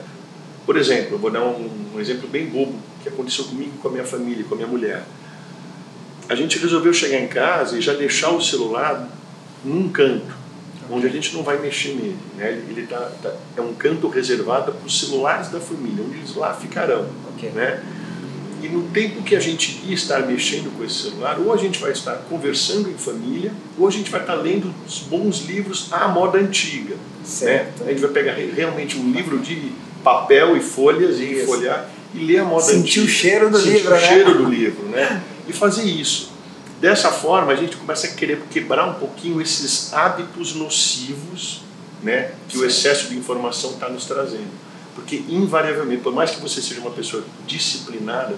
[0.67, 3.91] Por exemplo, eu vou dar um, um exemplo bem bobo que aconteceu comigo, com a
[3.91, 5.05] minha família, com a minha mulher.
[6.29, 9.09] A gente resolveu chegar em casa e já deixar o celular
[9.63, 10.35] num canto,
[10.91, 12.17] onde a gente não vai mexer nele.
[12.37, 12.63] Né?
[12.69, 16.55] Ele tá, tá é um canto reservado para os celulares da família, onde eles lá
[16.55, 17.07] ficarão.
[17.37, 17.51] Okay.
[17.51, 17.83] Né?
[18.65, 21.79] E no tempo que a gente ia estar mexendo com esse celular, ou a gente
[21.79, 26.09] vai estar conversando em família, ou a gente vai estar lendo os bons livros à
[26.09, 26.97] moda antiga.
[27.43, 27.71] Né?
[27.83, 29.71] A gente vai pegar realmente um livro de
[30.03, 31.47] papel e folhas e Isso.
[31.47, 33.05] folhar e ler a moda Sentir antiga.
[33.05, 34.01] o cheiro do Sentir livro, o né?
[34.01, 35.23] cheiro do livro, né?
[35.47, 36.33] E fazer isso.
[36.81, 41.63] Dessa forma, a gente começa a querer quebrar um pouquinho esses hábitos nocivos
[42.03, 42.63] né, que Sim.
[42.63, 44.65] o excesso de informação está nos trazendo.
[44.95, 48.37] Porque, invariavelmente, por mais que você seja uma pessoa disciplinada,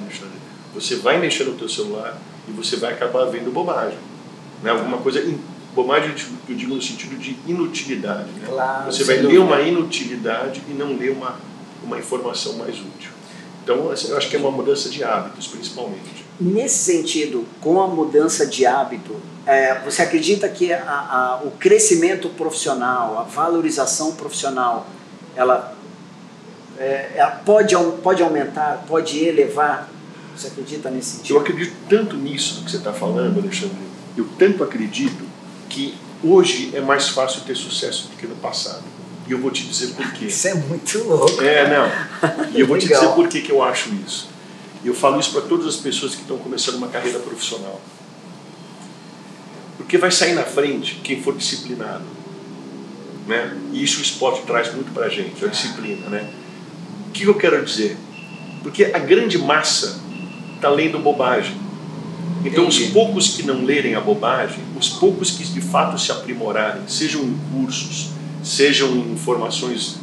[0.75, 3.99] você vai mexer no teu celular e você vai acabar vendo bobagem.
[4.63, 4.71] Né?
[4.71, 5.23] Alguma coisa,
[5.75, 6.15] bobagem
[6.49, 8.31] eu digo no sentido de inutilidade.
[8.31, 8.47] Né?
[8.47, 11.37] Claro, você vai ler uma inutilidade e não ler uma,
[11.85, 13.11] uma informação mais útil.
[13.63, 16.25] Então, assim, eu acho que é uma mudança de hábitos, principalmente.
[16.41, 22.29] Nesse sentido, com a mudança de hábito, é, você acredita que a, a, o crescimento
[22.31, 24.87] profissional, a valorização profissional,
[25.35, 25.76] ela
[26.79, 29.89] é, ela pode, pode aumentar, pode elevar?
[30.37, 31.35] Você acredita nesse sentido?
[31.35, 33.77] Eu acredito tanto nisso que você está falando, Alexandre.
[34.17, 35.25] Eu tanto acredito
[35.69, 38.83] que hoje é mais fácil ter sucesso do que no passado.
[39.27, 40.27] E eu vou te dizer por quê.
[40.27, 41.43] Isso é muito louco.
[41.43, 41.91] É, não.
[42.55, 44.29] E eu vou te dizer por que, que eu acho isso.
[44.85, 47.81] E eu falo isso para todas as pessoas que estão começando uma carreira profissional.
[49.77, 52.05] Porque vai sair na frente quem for disciplinado.
[53.27, 53.57] Né?
[53.73, 56.09] E isso o esporte traz muito para a gente, a disciplina.
[56.09, 56.31] Né?
[57.17, 57.97] O que eu quero dizer?
[58.63, 60.01] Porque a grande massa
[60.55, 61.57] está lendo bobagem.
[62.45, 62.85] Então, Entendi.
[62.85, 67.23] os poucos que não lerem a bobagem, os poucos que de fato se aprimorarem, sejam
[67.23, 68.11] em cursos,
[68.45, 69.97] sejam em informações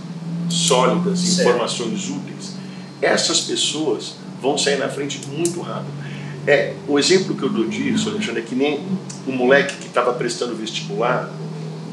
[0.49, 1.49] sólidas, certo.
[1.49, 2.55] informações úteis,
[2.99, 5.93] essas pessoas vão sair na frente muito rápido.
[6.47, 8.81] É, o exemplo que eu dou disso, Alexandre, é que nem
[9.27, 11.31] um moleque que estava prestando vestibular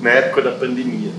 [0.01, 1.13] na época da pandemia.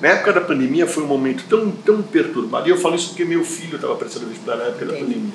[0.00, 3.24] Na época da pandemia foi um momento tão, tão perturbado, e eu falo isso porque
[3.24, 5.00] meu filho estava prestando vestibular na época Entendi.
[5.00, 5.34] da pandemia.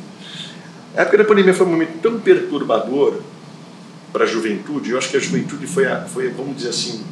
[0.96, 3.20] A época da pandemia foi um momento tão perturbador
[4.14, 7.04] para a juventude, eu acho que a juventude foi, a, foi vamos dizer assim,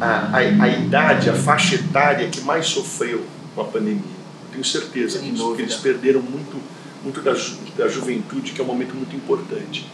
[0.00, 4.18] a, a, a idade, a faixa etária que mais sofreu com a pandemia.
[4.52, 6.60] Tenho certeza disso, porque eles perderam muito,
[7.02, 9.90] muito da, ju, da juventude, que é um momento muito importante.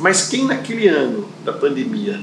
[0.00, 2.20] Mas quem naquele ano da pandemia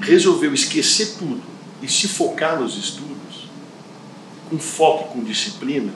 [0.00, 1.42] resolveu esquecer tudo
[1.82, 3.48] e se focar nos estudos,
[4.48, 5.92] com foco e com disciplina,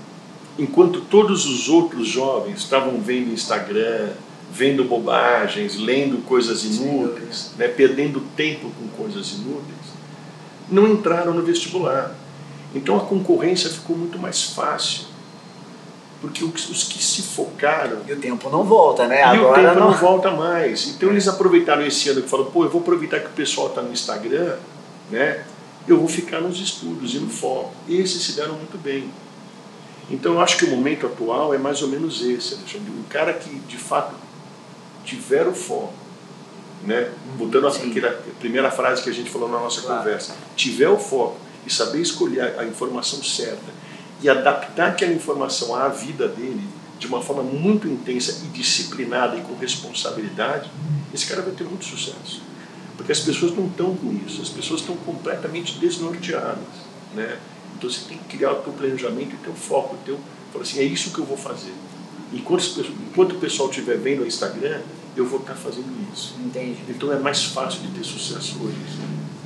[0.58, 4.10] enquanto todos os outros jovens estavam vendo Instagram,
[4.52, 9.74] vendo bobagens, lendo coisas inúteis, né, perdendo tempo com coisas inúteis,
[10.70, 12.14] não entraram no vestibular.
[12.74, 15.14] Então a concorrência ficou muito mais fácil.
[16.20, 17.98] Porque os que se focaram.
[18.08, 19.18] E o tempo não volta, né?
[19.18, 19.90] E Agora o tempo não...
[19.90, 20.88] não volta mais.
[20.88, 23.82] Então eles aproveitaram esse ano que falaram, pô, eu vou aproveitar que o pessoal está
[23.82, 24.56] no Instagram,
[25.10, 25.44] né?
[25.86, 27.74] Eu vou ficar nos estudos e no foco.
[27.88, 29.10] Esses se deram muito bem.
[30.10, 32.90] Então eu acho que o momento atual é mais ou menos esse, Alexandre.
[32.90, 34.14] Um cara que de fato
[35.04, 35.94] tiver o foco,
[36.82, 37.10] né?
[37.36, 39.98] Voltando àquela primeira frase que a gente falou na nossa claro.
[39.98, 43.72] conversa, tiver o foco e saber escolher a, a informação certa
[44.22, 46.66] e adaptar aquela informação à vida dele
[46.98, 50.70] de uma forma muito intensa e disciplinada e com responsabilidade,
[51.12, 52.40] esse cara vai ter muito sucesso.
[52.96, 56.58] Porque as pessoas não estão com isso, as pessoas estão completamente desnorteadas.
[57.14, 57.38] Né?
[57.76, 60.18] Então você tem que criar o teu planejamento e o teu foco, o teu,
[60.52, 61.72] falar assim, é isso que eu vou fazer.
[62.32, 62.80] Enquanto,
[63.10, 64.80] enquanto o pessoal estiver vendo o Instagram,
[65.16, 66.34] eu vou estar fazendo isso.
[66.44, 66.82] Entendi.
[66.88, 68.76] Então é mais fácil de ter sucesso hoje.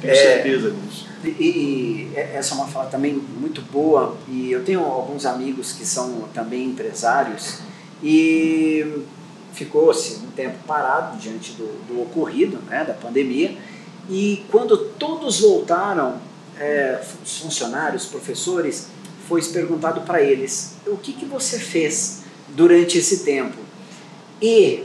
[0.00, 1.06] Tenho é, certeza disso.
[1.24, 4.16] E, e, essa é uma fala também muito boa.
[4.28, 7.58] E eu tenho alguns amigos que são também empresários
[8.02, 9.02] e
[9.64, 13.56] ficou-se um tempo parado diante do, do ocorrido, né, da pandemia.
[14.08, 16.20] E quando todos voltaram,
[16.58, 18.88] é, os funcionários, professores,
[19.28, 23.56] foi perguntado para eles: o que, que você fez durante esse tempo?
[24.40, 24.84] E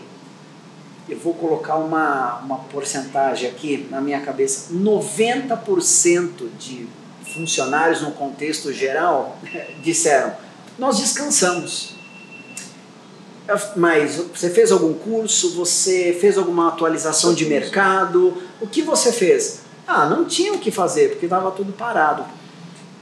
[1.08, 6.88] eu vou colocar uma, uma porcentagem aqui na minha cabeça: 90% de
[7.34, 9.38] funcionários no contexto geral
[9.82, 10.34] disseram:
[10.78, 12.03] nós descansamos.
[13.76, 15.52] Mas você fez algum curso?
[15.56, 18.42] Você fez alguma atualização de mercado?
[18.62, 19.62] O que você fez?
[19.86, 22.24] Ah, não tinha o que fazer, porque estava tudo parado.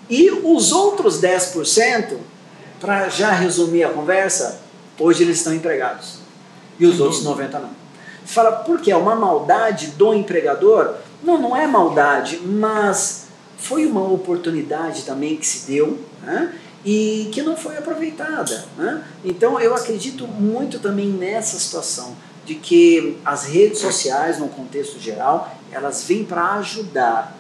[0.10, 2.18] E os outros 10%,
[2.80, 4.60] para já resumir a conversa,
[5.00, 6.16] hoje eles estão empregados.
[6.80, 7.82] E os outros 90% não.
[8.26, 8.92] Você fala, por quê?
[8.92, 10.96] É uma maldade do empregador?
[11.24, 13.28] Não, não é maldade, mas
[13.58, 16.00] foi uma oportunidade também que se deu.
[16.24, 16.54] Né?
[16.86, 18.66] E que não foi aproveitada.
[18.78, 19.04] Né?
[19.24, 22.16] Então eu acredito muito também nessa situação
[22.46, 27.38] de que as redes sociais, no contexto geral, elas vêm para ajudar,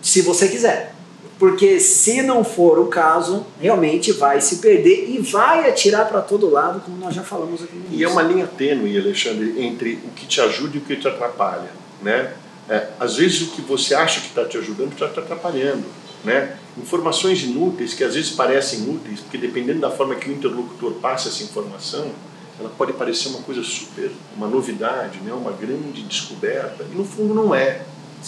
[0.00, 0.94] se você quiser.
[1.38, 6.48] Porque se não for o caso, realmente vai se perder e vai atirar para todo
[6.48, 7.98] lado, como nós já falamos aqui no início.
[7.98, 11.06] E é uma linha tênue, Alexandre, entre o que te ajuda e o que te
[11.06, 11.68] atrapalha.
[12.00, 12.32] Né?
[12.70, 15.84] É, às vezes o que você acha que está te ajudando está te atrapalhando.
[16.24, 16.56] Né?
[16.76, 21.28] Informações inúteis, que às vezes parecem úteis, porque dependendo da forma que o interlocutor passa
[21.28, 22.10] essa informação,
[22.58, 25.32] ela pode parecer uma coisa super, uma novidade, né?
[25.32, 27.82] uma grande descoberta, e no fundo não é.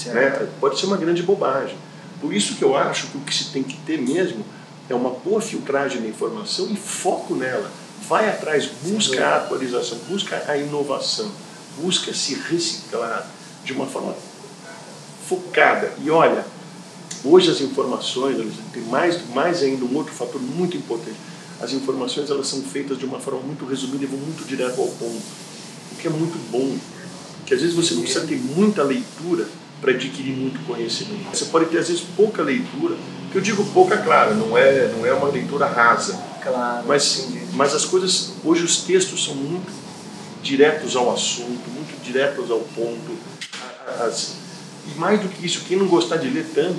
[0.07, 0.49] Né?
[0.61, 1.77] Pode ser uma grande bobagem.
[2.21, 4.45] Por isso que eu acho que o que se tem que ter mesmo
[4.89, 7.71] é uma boa filtragem da informação e foco nela.
[8.09, 11.31] Vai atrás, busca a atualização, busca a inovação,
[11.79, 13.29] busca se reciclar
[13.65, 14.15] de uma forma
[15.29, 15.93] focada.
[16.03, 16.45] E olha,
[17.25, 18.37] hoje as informações,
[18.73, 21.17] tem mais, mais ainda um outro fator muito importante.
[21.61, 24.87] As informações elas são feitas de uma forma muito resumida e vão muito direto ao
[24.89, 25.23] ponto,
[25.93, 26.77] o que é muito bom.
[27.45, 29.49] Que às vezes você não precisa ter muita leitura
[29.81, 31.31] para adquirir muito conhecimento.
[31.33, 32.97] Você pode ter às vezes pouca leitura,
[33.33, 36.15] que eu digo pouca, claro, não é não é uma leitura rasa.
[36.43, 36.87] Claro.
[36.87, 39.73] Mas mas as coisas hoje os textos são muito
[40.43, 43.17] diretos ao assunto, muito diretos ao ponto.
[44.01, 44.35] As,
[44.87, 46.79] e mais do que isso, quem não gostar de ler tanto,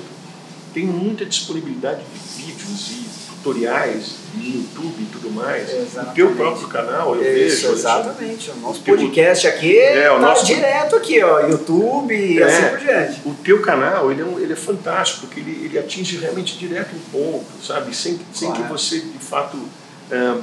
[0.74, 5.70] tem muita disponibilidade de vídeos e tutoriais no YouTube e tudo mais.
[5.70, 6.12] Exatamente.
[6.12, 7.74] O teu próprio canal, eu Isso, vejo.
[7.74, 8.52] Exatamente.
[8.52, 10.46] O nosso podcast aqui é, o tá nosso...
[10.46, 13.22] direto aqui, ó, YouTube e é, assim por diante.
[13.26, 16.96] O teu canal, ele é, um, ele é fantástico, porque ele, ele atinge realmente direto
[16.96, 17.96] um ponto, sabe?
[17.96, 18.64] Sem, sem claro.
[18.64, 20.42] que você, de fato, um,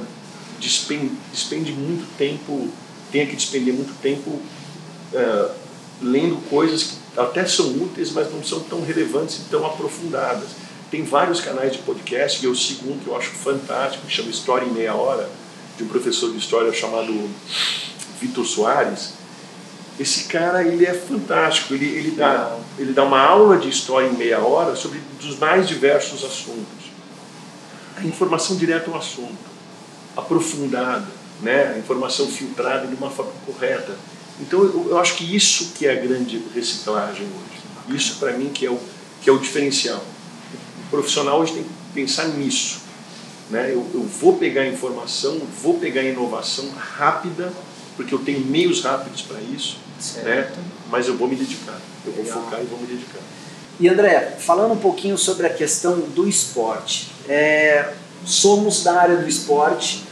[0.59, 2.69] despende, despende muito tempo,
[3.11, 5.51] tenha que despender muito tempo uh,
[6.01, 10.49] lendo coisas que até são úteis, mas não são tão relevantes e tão aprofundadas.
[10.89, 14.65] Tem vários canais de podcast, eu sigo um que eu acho fantástico, que chama História
[14.65, 15.29] em Meia Hora,
[15.75, 17.29] de um professor de história chamado
[18.21, 19.13] Vitor Soares.
[19.99, 24.13] Esse cara, ele é fantástico, ele, ele, dá, ele dá uma aula de história em
[24.13, 26.91] meia hora sobre os mais diversos assuntos.
[27.97, 29.35] A informação direta ao assunto,
[30.15, 31.07] aprofundada,
[31.41, 31.73] né?
[31.75, 33.95] a informação filtrada de uma forma correta.
[34.39, 37.95] Então eu, eu acho que isso que é a grande reciclagem hoje.
[37.97, 38.79] Isso para mim que é o,
[39.21, 40.03] que é o diferencial
[40.89, 42.79] profissional hoje tem que pensar nisso.
[43.49, 43.71] Né?
[43.71, 47.51] Eu, eu vou pegar informação, vou pegar inovação rápida,
[47.95, 49.77] porque eu tenho meios rápidos para isso,
[50.23, 50.51] né?
[50.89, 52.43] mas eu vou me dedicar, eu vou Legal.
[52.43, 53.21] focar e vou me dedicar.
[53.79, 57.93] E André, falando um pouquinho sobre a questão do esporte, é,
[58.25, 60.03] somos da área do esporte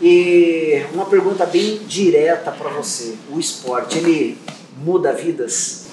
[0.00, 4.38] e uma pergunta bem direta para você: o esporte ele
[4.78, 5.86] muda vidas?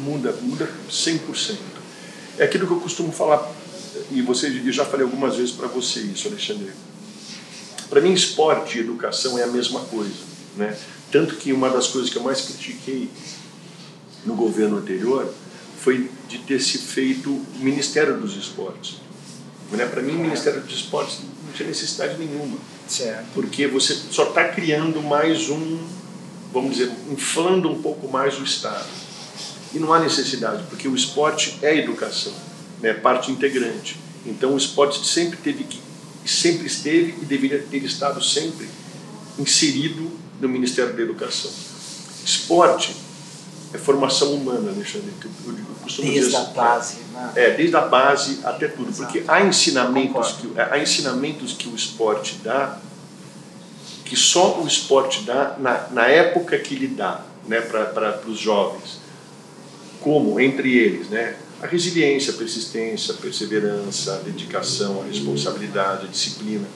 [0.00, 1.56] Muda, muda 100%.
[2.38, 3.52] É aquilo que eu costumo falar
[4.10, 6.72] e você, eu já falei algumas vezes para você isso, Alexandre.
[7.88, 10.14] Para mim, esporte e educação é a mesma coisa.
[10.56, 10.76] Né?
[11.10, 13.08] Tanto que uma das coisas que eu mais critiquei
[14.24, 15.32] no governo anterior
[15.78, 18.96] foi de ter se feito o Ministério dos Esportes.
[19.70, 19.86] Né?
[19.86, 22.56] Para mim, o Ministério dos Esportes não tinha necessidade nenhuma.
[22.92, 23.26] Certo.
[23.34, 25.78] Porque você só está criando mais um,
[26.52, 28.88] vamos dizer, inflando um pouco mais o Estado.
[29.74, 32.32] E não há necessidade, porque o esporte é educação
[32.82, 33.96] né, parte integrante.
[34.26, 35.80] Então o esporte sempre teve que,
[36.26, 38.68] sempre esteve e deveria ter estado sempre
[39.38, 41.50] inserido no Ministério da Educação.
[42.24, 42.94] Esporte
[43.72, 45.12] é formação humana, Alexandre.
[45.24, 46.96] Eu, eu, eu costumo desde dizer, a base.
[47.12, 47.32] Né?
[47.36, 48.90] É, desde a base até tudo.
[48.90, 49.12] Exato.
[49.12, 52.78] Porque há ensinamentos, que, há ensinamentos que o esporte dá
[54.12, 59.00] que só o esporte dá na, na época que ele dá né, para os jovens.
[60.02, 66.10] Como, entre eles, né, a resiliência, a persistência, a perseverança, a dedicação, a responsabilidade, a
[66.10, 66.66] disciplina.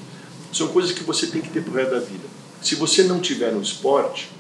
[0.51, 2.25] São coisas que você tem que ter para o resto da vida.
[2.63, 4.31] Se você não tiver no esporte,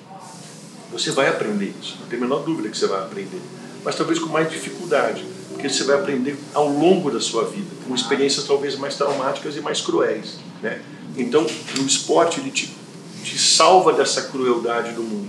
[0.90, 1.96] você vai aprender isso.
[2.00, 3.40] Não tem a menor dúvida que você vai aprender.
[3.84, 7.94] Mas talvez com mais dificuldade, porque você vai aprender ao longo da sua vida, com
[7.94, 10.38] experiências talvez mais traumáticas e mais cruéis.
[10.62, 10.80] Né?
[11.16, 11.46] Então,
[11.78, 12.74] o esporte ele te,
[13.22, 15.28] te salva dessa crueldade do mundo.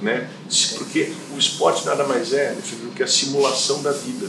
[0.00, 0.28] Né?
[0.76, 4.28] Porque o esporte nada mais é do que a simulação da vida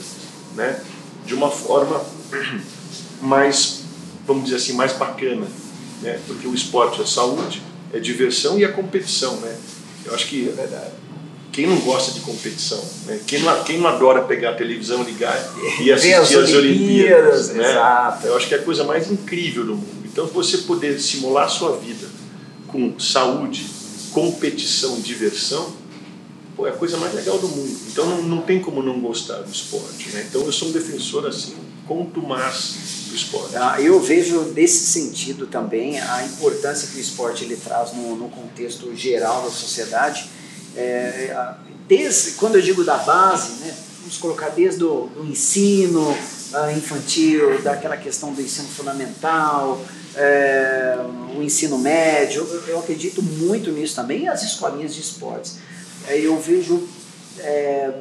[0.56, 0.82] né?
[1.26, 2.04] de uma forma
[3.22, 3.84] mais,
[4.26, 5.46] vamos dizer assim, mais bacana.
[6.02, 6.20] Né?
[6.26, 7.62] Porque o esporte é saúde,
[7.94, 9.36] é diversão e é competição.
[9.38, 9.58] Né?
[10.08, 10.92] Eu acho que é verdade.
[11.52, 12.84] Quem não gosta de competição?
[13.06, 13.20] Né?
[13.26, 15.36] Quem, não, quem não adora pegar a televisão, ligar
[15.82, 17.50] e assistir as, as Olimpíadas?
[17.50, 17.72] né?
[17.72, 18.28] Exato.
[18.28, 20.06] Eu acho que é a coisa mais incrível do mundo.
[20.06, 22.08] Então, você poder simular a sua vida
[22.68, 23.66] com saúde,
[24.12, 25.74] competição, diversão,
[26.56, 27.78] pô, é a coisa mais legal do mundo.
[27.92, 30.10] Então não, não tem como não gostar do esporte.
[30.10, 30.26] Né?
[30.30, 31.56] Então eu sou um defensor assim,
[32.22, 33.56] mais do esporte.
[33.56, 38.30] Ah, eu vejo desse sentido também a importância que o esporte ele traz no, no
[38.30, 40.30] contexto geral da sociedade.
[40.76, 41.34] É,
[41.88, 47.62] desde quando eu digo da base, né, vamos colocar desde o do ensino uh, infantil,
[47.62, 49.82] daquela questão do ensino fundamental,
[50.16, 50.98] é,
[51.36, 55.58] o ensino médio, eu, eu, acredito muito nisso também, as escolinhas de esportes.
[56.08, 56.88] É, eu vejo
[57.40, 57.92] é,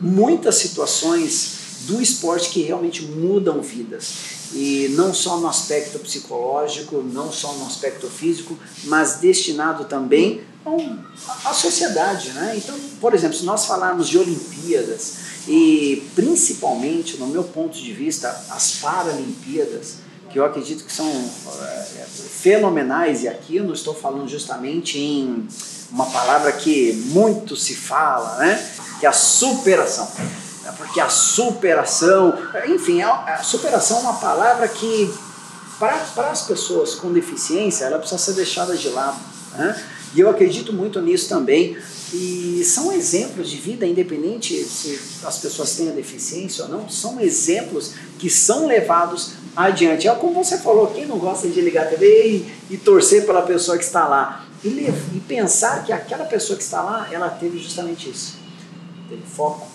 [0.00, 1.57] muitas situações
[1.88, 4.38] do esporte que realmente mudam vidas.
[4.52, 10.42] E não só no aspecto psicológico, não só no aspecto físico, mas destinado também
[11.44, 12.30] à sociedade.
[12.30, 12.54] Né?
[12.58, 15.14] Então, por exemplo, se nós falarmos de Olimpíadas,
[15.48, 19.96] e principalmente, no meu ponto de vista, as Paralimpíadas,
[20.30, 25.48] que eu acredito que são é, fenomenais, e aqui eu não estou falando justamente em
[25.90, 28.62] uma palavra que muito se fala, né?
[29.00, 30.06] que é a superação.
[30.68, 32.38] É porque a superação,
[32.68, 35.10] enfim, a superação é uma palavra que,
[35.78, 39.18] para as pessoas com deficiência, ela precisa ser deixada de lado.
[39.54, 39.82] Né?
[40.14, 41.78] E eu acredito muito nisso também.
[42.12, 47.18] E são exemplos de vida, independente se as pessoas têm a deficiência ou não, são
[47.18, 50.06] exemplos que são levados adiante.
[50.06, 53.42] É como você falou, quem não gosta de ligar a TV e, e torcer pela
[53.42, 54.44] pessoa que está lá?
[54.62, 58.36] E, e pensar que aquela pessoa que está lá, ela teve justamente isso.
[59.08, 59.66] Teve foco,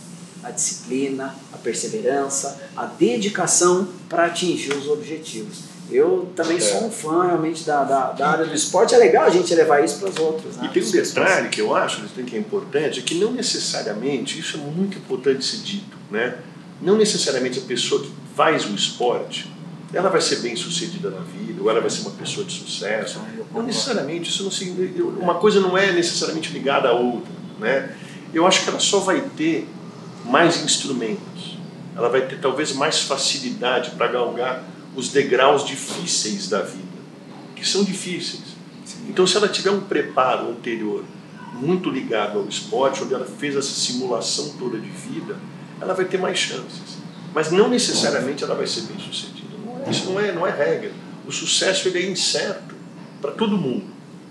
[0.44, 5.74] a disciplina, a perseverança, a dedicação para atingir os objetivos.
[5.92, 6.60] Eu também é.
[6.60, 8.96] sou um fã realmente da, da, da, área do esporte.
[8.96, 10.58] É legal a gente levar isso para os outros.
[10.58, 10.66] Né?
[10.66, 14.58] E tem um detalhe que eu acho que é importante, é que não necessariamente, isso
[14.58, 16.38] é muito importante ser dito, né?
[16.82, 19.52] não necessariamente a pessoa que faz o esporte,
[19.94, 23.22] ela vai ser bem sucedida na vida, ou ela vai ser uma pessoa de sucesso.
[23.54, 27.32] Não necessariamente, isso não uma coisa não é necessariamente ligada à outra.
[27.60, 27.96] Né?
[28.34, 29.68] Eu acho que ela só vai ter
[30.26, 31.58] mais instrumentos,
[31.96, 34.64] ela vai ter talvez mais facilidade para galgar
[34.96, 36.84] os degraus difíceis da vida,
[37.56, 38.54] que são difíceis.
[39.08, 41.04] Então, se ela tiver um preparo anterior
[41.54, 45.38] muito ligado ao esporte, onde ela fez essa simulação toda de vida,
[45.80, 46.98] ela vai ter mais chances.
[47.34, 49.56] Mas não necessariamente ela vai ser bem sucedida.
[49.66, 50.92] Não é, isso não é, não é regra.
[51.28, 52.76] O sucesso ele é incerto
[53.22, 53.86] para todo mundo,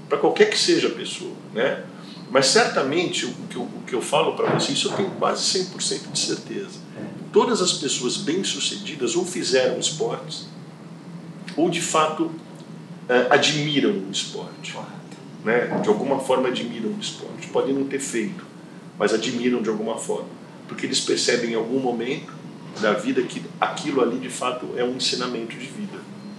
[0.09, 1.33] para qualquer que seja a pessoa.
[1.55, 1.85] Né?
[2.33, 5.43] Mas certamente o que eu, o que eu falo para você, isso eu tenho quase
[5.43, 6.81] 100% de certeza.
[7.31, 10.49] Todas as pessoas bem-sucedidas ou fizeram esportes,
[11.55, 12.31] ou de fato
[13.07, 14.75] eh, admiram o esporte.
[15.45, 15.79] Né?
[15.83, 17.49] De alguma forma admiram o esporte.
[17.49, 18.47] Podem não ter feito,
[18.99, 20.29] mas admiram de alguma forma.
[20.67, 22.33] Porque eles percebem em algum momento
[22.81, 25.99] da vida que aquilo ali de fato é um ensinamento de vida.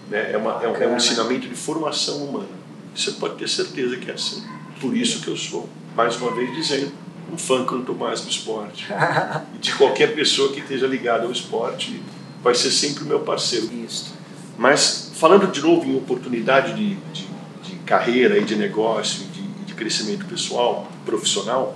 [0.10, 0.32] Né?
[0.32, 2.64] É, uma, é, um, é um ensinamento de formação humana.
[2.96, 4.44] Você pode ter certeza que é assim.
[4.82, 6.92] Por isso que eu sou mais uma vez dizendo,
[7.32, 8.88] um fã quanto mais do esporte.
[9.56, 12.02] e de qualquer pessoa que esteja ligada ao esporte,
[12.44, 13.70] vai ser sempre o meu parceiro.
[13.74, 14.14] Isso.
[14.58, 17.28] Mas, falando de novo em oportunidade de, de,
[17.64, 21.76] de carreira e de negócio, de, de crescimento pessoal, profissional,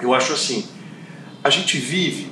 [0.00, 0.66] eu acho assim,
[1.42, 2.30] a gente vive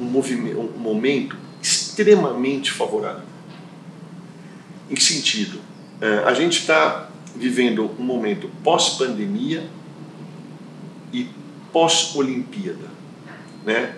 [0.00, 3.22] um, movimento, um momento extremamente favorável.
[4.90, 5.60] Em que sentido?
[6.00, 9.68] Eh, a gente está vivendo um momento pós-pandemia,
[11.12, 11.28] e
[11.72, 12.88] pós-Olimpíada,
[13.64, 13.94] né?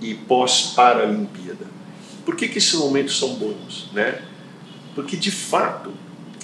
[0.00, 1.66] E pós-Paralimpíada.
[2.24, 4.22] Por que, que esses momentos são bons, né?
[4.94, 5.92] Porque de fato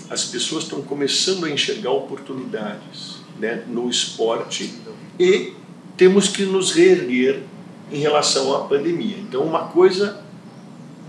[0.09, 3.65] as pessoas estão começando a enxergar oportunidades, né?
[3.67, 4.75] No esporte
[5.19, 5.55] e
[5.97, 7.43] temos que nos reerguer
[7.91, 9.17] em relação à pandemia.
[9.19, 10.23] Então uma coisa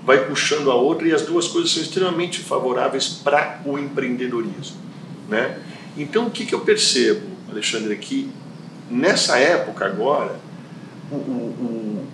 [0.05, 4.77] vai puxando a outra e as duas coisas são extremamente favoráveis para o empreendedorismo,
[5.29, 5.59] né?
[5.97, 8.29] Então o que, que eu percebo, Alexandre, aqui
[8.93, 10.39] nessa época agora,
[11.11, 12.07] o, o, o,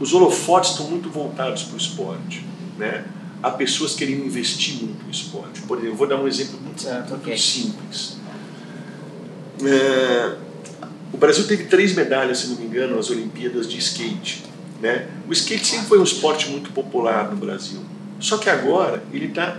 [0.00, 2.44] os holofotes estão muito voltados para o esporte.
[2.76, 3.04] Né?
[3.42, 5.62] Há pessoas querendo investir muito no esporte.
[5.62, 7.38] Por exemplo, vou dar um exemplo muito, muito okay.
[7.38, 8.16] simples.
[9.64, 10.36] É,
[11.12, 14.44] o Brasil teve três medalhas, se não me engano, nas Olimpíadas de skate.
[14.80, 15.08] Né?
[15.28, 17.80] O skate sempre foi um esporte muito popular no Brasil.
[18.20, 19.58] Só que agora ele está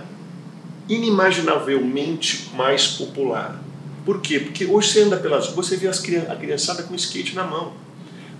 [0.88, 3.60] inimaginavelmente mais popular.
[4.10, 4.40] Por quê?
[4.40, 7.44] Porque hoje você anda pelas ruas, você vê as crianças, a criançada com skate na
[7.44, 7.74] mão.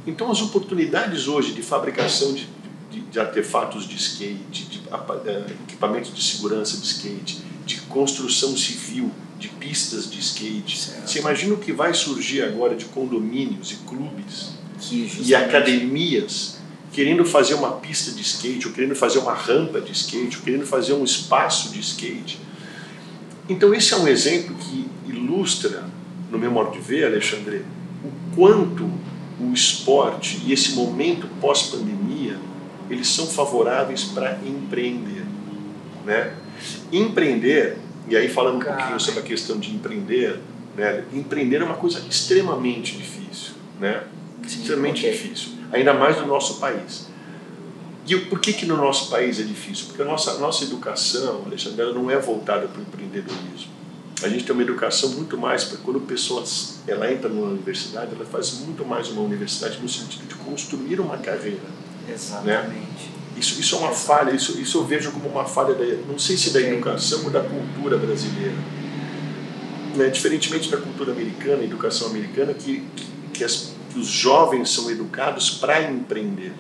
[0.05, 2.49] Então as oportunidades hoje de fabricação de,
[2.91, 4.83] de, de artefatos de skate, de, de
[5.27, 10.77] eh, equipamentos de segurança de skate, de construção civil, de pistas de skate.
[10.77, 11.09] Certo.
[11.09, 14.49] Você imagina o que vai surgir agora de condomínios e clubes
[15.25, 16.59] e academias
[16.93, 20.67] querendo fazer uma pista de skate, ou querendo fazer uma rampa de skate, ou querendo
[20.67, 22.41] fazer um espaço de skate.
[23.49, 25.85] Então esse é um exemplo que ilustra,
[26.31, 27.65] no meu modo de ver, Alexandre,
[28.05, 28.91] o quanto
[29.41, 32.39] o esporte e esse momento pós-pandemia
[32.91, 35.25] eles são favoráveis para empreender,
[36.05, 36.35] né?
[36.93, 40.41] Empreender, e aí falando um pouquinho sobre a questão de empreender,
[40.77, 41.05] né?
[41.13, 44.03] Empreender é uma coisa extremamente difícil, né?
[44.47, 45.13] Sim, extremamente okay.
[45.13, 47.09] difícil, ainda mais no noso país.
[48.07, 49.87] E por que, que no nosso país é difícil?
[49.87, 53.71] Porque a nossa, nossa educação, Alexandre, ela não é voltada para o empreendedorismo.
[54.23, 56.45] A gente tem uma educação muito mais para quando a pessoa
[56.87, 61.17] ela entra numa universidade, ela faz muito mais uma universidade no sentido de construir uma
[61.17, 61.61] carreira.
[62.07, 62.15] Né?
[62.15, 62.69] Exatamente.
[62.69, 62.87] Né?
[63.37, 66.37] Isso, isso é uma falha, isso, isso eu vejo como uma falha, da, não sei
[66.37, 68.57] se da educação ou da cultura brasileira.
[69.97, 70.09] Né?
[70.09, 75.51] Diferentemente da cultura americana, educação americana, que, que, que, as, que os jovens são educados
[75.53, 76.53] para empreender.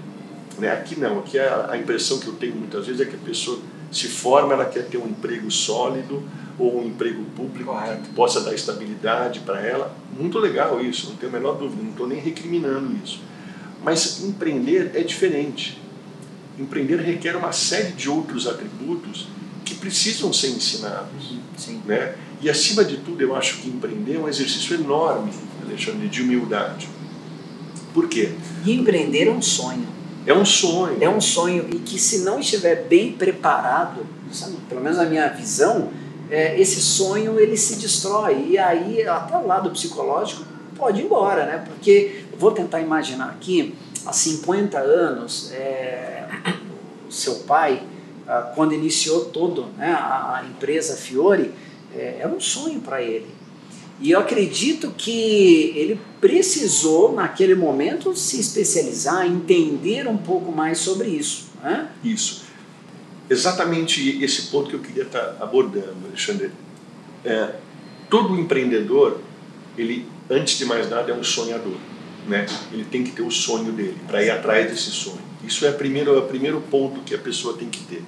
[0.58, 0.72] Né?
[0.72, 3.58] Aqui não, aqui a, a impressão que eu tenho muitas vezes é que a pessoa
[3.92, 6.22] se forma, ela quer ter um emprego sólido
[6.60, 8.02] ou um emprego público Correto.
[8.02, 9.96] que possa dar estabilidade para ela.
[10.18, 13.20] Muito legal isso, não tenho a menor dúvida, não estou nem recriminando isso.
[13.82, 15.80] Mas empreender é diferente.
[16.58, 19.28] Empreender requer uma série de outros atributos
[19.64, 21.38] que precisam ser ensinados.
[21.56, 21.80] Sim.
[21.86, 22.14] Né?
[22.42, 25.30] E acima de tudo, eu acho que empreender é um exercício enorme,
[25.64, 26.88] Alexandre, de humildade.
[27.94, 28.32] Por quê?
[28.64, 29.86] E empreender é um sonho.
[30.26, 30.98] É um sonho.
[31.00, 35.28] É um sonho e que se não estiver bem preparado, sabe, pelo menos a minha
[35.28, 35.90] visão,
[36.30, 40.44] é, esse sonho ele se destrói e aí até o lado psicológico
[40.76, 41.64] pode ir embora, né?
[41.66, 43.74] Porque vou tentar imaginar aqui,
[44.06, 46.26] há 50 anos, é,
[47.10, 47.82] seu pai,
[48.26, 51.52] ah, quando iniciou todo né, a, a empresa Fiore,
[51.94, 53.26] é, era um sonho para ele.
[54.00, 61.08] E eu acredito que ele precisou, naquele momento, se especializar, entender um pouco mais sobre
[61.08, 61.48] isso.
[61.62, 61.88] Né?
[62.02, 62.44] Isso.
[63.30, 66.50] Exatamente esse ponto que eu queria estar abordando, Alexandre.
[67.24, 67.54] É,
[68.10, 69.20] todo empreendedor,
[69.78, 71.76] ele, antes de mais nada, é um sonhador.
[72.26, 72.44] Né?
[72.72, 75.20] Ele tem que ter o sonho dele, para ir atrás desse sonho.
[75.46, 78.02] Isso é, primeiro, é o primeiro ponto que a pessoa tem que ter.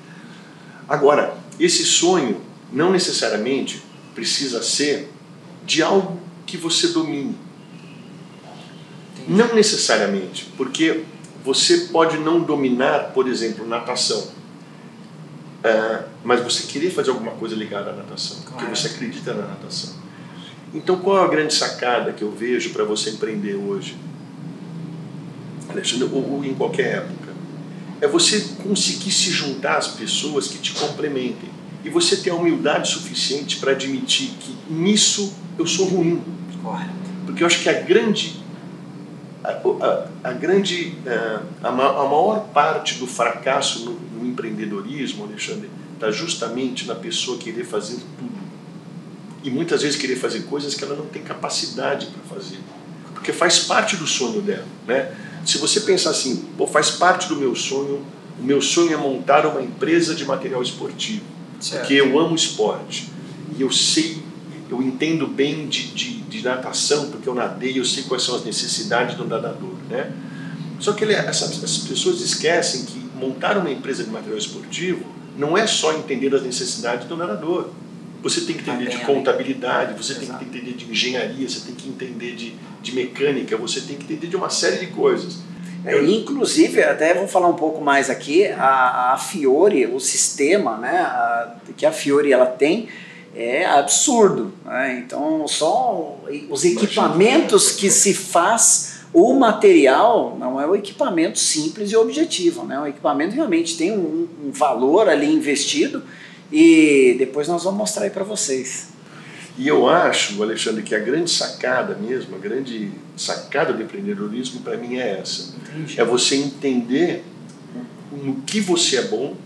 [0.88, 2.40] Agora, esse sonho
[2.72, 3.80] não necessariamente
[4.16, 5.08] precisa ser
[5.64, 7.36] de algo que você domine.
[9.28, 11.04] Não necessariamente, porque
[11.44, 14.41] você pode não dominar, por exemplo, natação,
[15.64, 19.94] uh, mas você querer fazer alguma coisa ligada à natação, porque você acredita na natação.
[20.74, 23.96] Então, qual é a grande sacada que eu vejo para você empreender hoje,
[25.68, 27.32] Alexandre, ou, ou em qualquer época?
[28.00, 31.50] É você conseguir se juntar às pessoas que te complementem
[31.84, 36.22] e você ter a humildade suficiente para admitir que nisso eu sou ruim.
[36.62, 36.90] Correto.
[37.26, 38.42] Porque eu acho que a grande
[39.44, 40.94] a, a, a grande
[41.62, 47.96] a, a, maior parte do fracasso no empreendedorismo, Alexandre, está justamente na pessoa querer fazer
[48.18, 48.42] tudo
[49.44, 52.58] e muitas vezes querer fazer coisas que ela não tem capacidade para fazer,
[53.12, 55.14] porque faz parte do sonho dela, né?
[55.44, 58.04] Se você pensar assim, pô, faz parte do meu sonho,
[58.38, 61.24] o meu sonho é montar uma empresa de material esportivo,
[61.60, 61.80] certo.
[61.80, 63.10] porque eu amo esporte
[63.56, 64.22] e eu sei
[64.72, 68.42] eu entendo bem de, de, de, natação, porque eu nadei, eu sei quais são as
[68.42, 69.74] necessidades do nadador.
[69.90, 70.10] Né?
[70.80, 75.04] Só que ele, essas, essas pessoas esquecem que montar uma empresa de material esportivo
[75.36, 77.70] não é só entender as necessidades do nadador.
[78.22, 81.88] Você tem que entender de contabilidade, você tem que entender de engenharia, você tem que
[81.88, 85.38] entender de, de mecânica, você tem que entender de uma série de coisas.
[85.84, 91.00] É, inclusive, até vou falar um pouco mais aqui, a, a Fiore, o sistema né,
[91.00, 92.88] a, que a Fiore ela tem,
[93.34, 94.52] é absurdo.
[94.64, 95.02] Né?
[95.04, 101.96] Então, só os equipamentos que se faz, o material não é um equipamento simples e
[101.96, 102.64] objetivo.
[102.64, 102.78] Né?
[102.78, 106.02] O equipamento realmente tem um, um valor ali investido
[106.50, 108.92] e depois nós vamos mostrar aí para vocês.
[109.58, 114.78] E eu acho, Alexandre, que a grande sacada mesmo, a grande sacada do empreendedorismo para
[114.78, 115.54] mim é essa.
[115.56, 116.00] Entendi.
[116.00, 117.22] É você entender
[118.10, 119.36] no que você é bom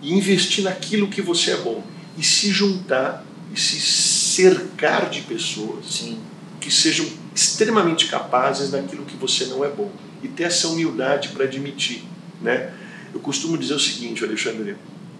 [0.00, 1.82] e investir naquilo que você é bom
[2.16, 6.18] e se juntar e se cercar de pessoas Sim.
[6.60, 9.90] que sejam extremamente capazes daquilo que você não é bom
[10.22, 12.04] e ter essa humildade para admitir,
[12.40, 12.72] né?
[13.12, 14.76] Eu costumo dizer o seguinte, Alexandre,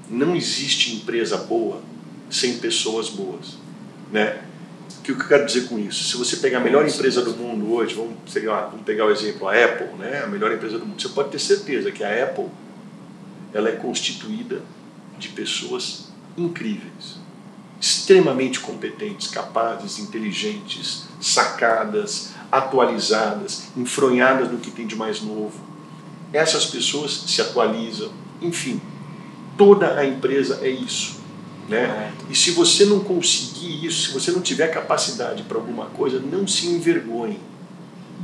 [0.08, 1.82] não existe empresa boa
[2.30, 3.58] sem pessoas boas,
[4.12, 4.42] né?
[4.98, 6.04] O que eu quero dizer com isso?
[6.04, 9.46] Se você pegar a melhor empresa do mundo hoje, vamos pegar, vamos pegar o exemplo,
[9.48, 10.22] a Apple, né?
[10.24, 12.46] a melhor empresa do mundo, você pode ter certeza que a Apple
[13.52, 14.62] ela é constituída
[15.18, 17.18] de pessoas incríveis,
[17.80, 25.58] extremamente competentes, capazes, inteligentes, sacadas, atualizadas, enfronhadas no que tem de mais novo.
[26.32, 28.10] Essas pessoas se atualizam,
[28.40, 28.80] enfim,
[29.56, 31.22] toda a empresa é isso.
[31.68, 32.12] Né?
[32.28, 36.46] E se você não conseguir isso, se você não tiver capacidade para alguma coisa, não
[36.46, 37.40] se envergonhe.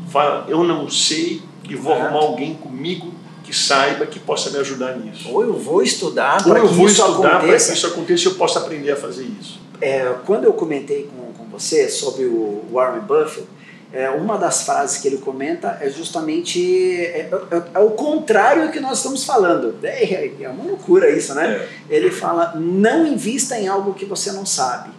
[0.08, 3.12] Fala, eu não sei e vou arrumar alguém comigo
[3.50, 5.28] que saiba que possa me ajudar nisso.
[5.28, 8.92] Ou eu vou estudar para que, isso estudar que isso aconteça e eu possa aprender
[8.92, 9.60] a fazer isso.
[9.80, 13.48] É, quando eu comentei com, com você sobre o Warren Buffett,
[13.92, 18.72] é, uma das frases que ele comenta é justamente é, é, é o contrário do
[18.72, 19.74] que nós estamos falando.
[19.82, 21.66] É, é uma loucura isso, né?
[21.90, 21.96] É.
[21.96, 24.90] Ele fala: não invista em algo que você não sabe.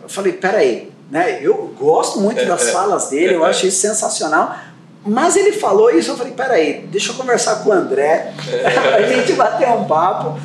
[0.00, 1.40] Eu falei: peraí, né?
[1.42, 4.56] eu gosto muito é, das falas dele, eu acho isso sensacional.
[5.06, 8.32] Mas ele falou isso, eu falei: peraí, deixa eu conversar com o André,
[8.96, 10.38] a gente bater um papo.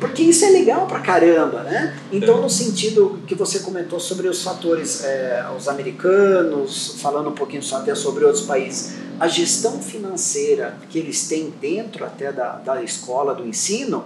[0.00, 1.96] Porque isso é legal pra caramba, né?
[2.10, 7.62] Então, no sentido que você comentou sobre os fatores, é, os americanos, falando um pouquinho
[7.62, 12.82] só até sobre outros países, a gestão financeira que eles têm dentro até da, da
[12.82, 14.04] escola, do ensino,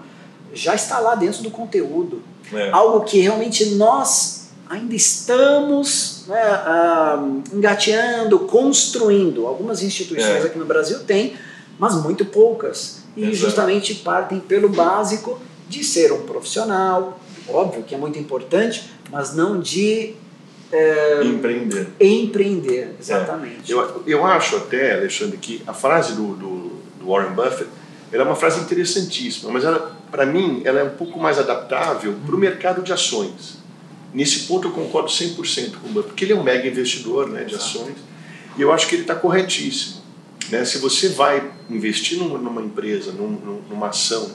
[0.53, 2.23] já está lá dentro do conteúdo.
[2.53, 2.71] É.
[2.71, 4.38] Algo que realmente nós
[4.69, 9.47] ainda estamos né, uh, engateando, construindo.
[9.47, 10.47] Algumas instituições é.
[10.47, 11.35] aqui no Brasil têm,
[11.79, 13.03] mas muito poucas.
[13.17, 13.37] E Exato.
[13.37, 19.61] justamente partem pelo básico de ser um profissional, óbvio que é muito importante, mas não
[19.61, 20.15] de
[20.73, 21.89] é, empreender.
[22.01, 23.73] Empreender, exatamente.
[23.73, 23.75] É.
[23.75, 27.69] Eu, eu acho até, Alexandre, que a frase do, do, do Warren Buffett
[28.11, 29.65] ela é uma frase interessantíssima, mas
[30.11, 33.59] para mim, ela é um pouco mais adaptável para o mercado de ações.
[34.13, 37.45] Nesse ponto eu concordo 100% com o Buffett, porque ele é um mega investidor né,
[37.45, 37.97] de ações,
[38.57, 40.03] e eu acho que ele está corretíssimo.
[40.51, 40.65] Né?
[40.65, 44.33] Se você vai investir numa, numa empresa, num, numa ação,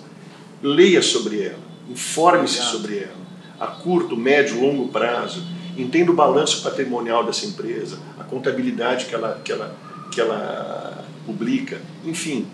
[0.61, 1.59] leia sobre ela,
[1.89, 3.24] informe-se sobre ela,
[3.59, 5.43] a curto, médio, longo prazo,
[5.78, 9.76] entenda o balanço patrimonial dessa empresa, a contabilidade que ela, que ela,
[10.11, 12.47] que ela publica, enfim,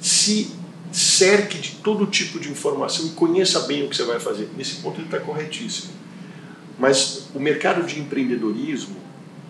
[0.00, 0.52] se
[0.92, 4.50] cerque de todo tipo de informação e conheça bem o que você vai fazer.
[4.56, 6.01] Nesse ponto ele está corretíssimo.
[6.82, 8.96] Mas o mercado de empreendedorismo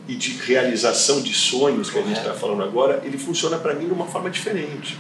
[0.07, 3.87] e de realização de sonhos que a gente está falando agora, ele funciona para mim
[3.87, 4.99] de uma forma diferente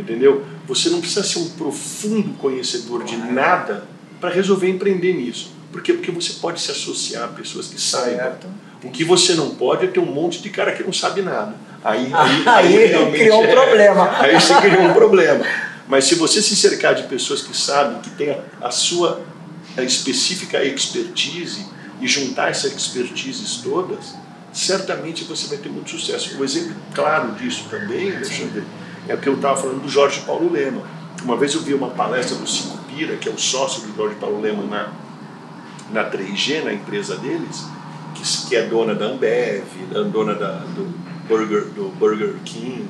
[0.00, 0.44] entendeu?
[0.66, 3.84] Você não precisa ser um profundo conhecedor de nada
[4.20, 5.52] para resolver empreender nisso.
[5.70, 5.92] Por quê?
[5.92, 8.36] Porque você pode se associar a pessoas que saibam.
[8.82, 11.54] O que você não pode é ter um monte de cara que não sabe nada.
[11.82, 14.10] Aí, aí, aí, aí criou um é, problema.
[14.20, 15.44] Aí você criou um problema.
[15.88, 19.20] Mas se você se cercar de pessoas que sabem, que têm a, a sua
[19.76, 21.66] a específica expertise
[22.00, 24.14] e juntar essas expertises todas,
[24.52, 26.38] certamente você vai ter muito sucesso.
[26.38, 28.64] Um exemplo claro disso também, Alexandre,
[29.08, 30.82] é o que eu estava falando do Jorge Paulo Lema.
[31.22, 34.16] Uma vez eu vi uma palestra do Cico Pira, que é o sócio do Jorge
[34.16, 34.92] Paulo Lema na,
[35.92, 37.64] na 3G, na empresa deles,
[38.14, 39.64] que, que é dona da Ambev,
[40.12, 40.84] dona da, do,
[41.28, 42.86] Burger, do Burger King,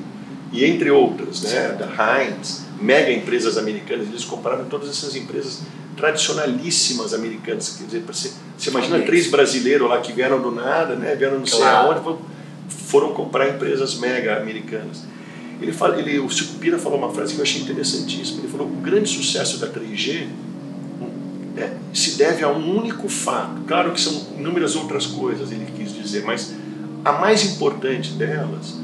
[0.51, 4.07] e entre outras, né, da Heinz, mega empresas americanas.
[4.07, 5.61] Eles compraram todas essas empresas
[5.95, 7.77] tradicionalíssimas americanas.
[7.77, 11.45] Quer dizer, você, você imagina três brasileiros lá que vieram do nada, né, vieram não
[11.45, 12.03] sei claro.
[12.03, 12.19] aonde,
[12.67, 15.03] foram comprar empresas mega americanas.
[15.61, 18.39] Ele fala, ele, o Chico Pira falou uma frase que eu achei interessantíssima.
[18.39, 20.27] Ele falou: o grande sucesso da 3G
[21.57, 23.61] é, se deve a um único fato.
[23.65, 26.53] Claro que são inúmeras outras coisas, ele quis dizer, mas
[27.03, 28.75] a mais importante delas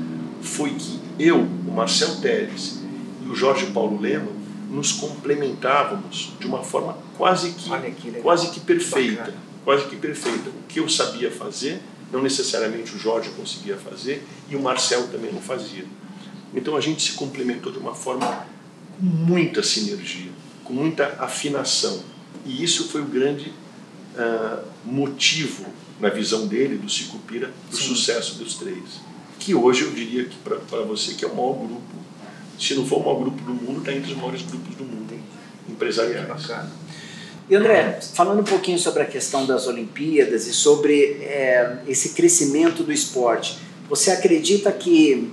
[0.42, 2.81] foi que eu, o Marcel Teles
[3.32, 4.32] o Jorge Paulo Lema
[4.70, 9.38] nos complementávamos de uma forma quase que, que quase que perfeita, Bacana.
[9.64, 10.50] quase que perfeita.
[10.50, 15.32] O que eu sabia fazer, não necessariamente o Jorge conseguia fazer e o Marcel também
[15.32, 15.86] não fazia.
[16.54, 18.46] Então a gente se complementou de uma forma
[18.98, 20.32] com muita sinergia,
[20.64, 22.04] com muita afinação.
[22.46, 23.54] E isso foi o grande
[24.16, 25.66] uh, motivo,
[26.00, 27.84] na visão dele, do Cicupira, do Sim.
[27.84, 29.00] sucesso dos três.
[29.40, 32.02] Que hoje eu diria que para você que é o maior grupo,
[32.62, 35.20] se não for o maior grupo do mundo, está entre os maiores grupos do mundo
[35.68, 36.28] empresariais.
[36.28, 36.72] Bacana.
[37.50, 42.84] E André, falando um pouquinho sobre a questão das Olimpíadas e sobre é, esse crescimento
[42.84, 43.58] do esporte,
[43.90, 45.32] você acredita que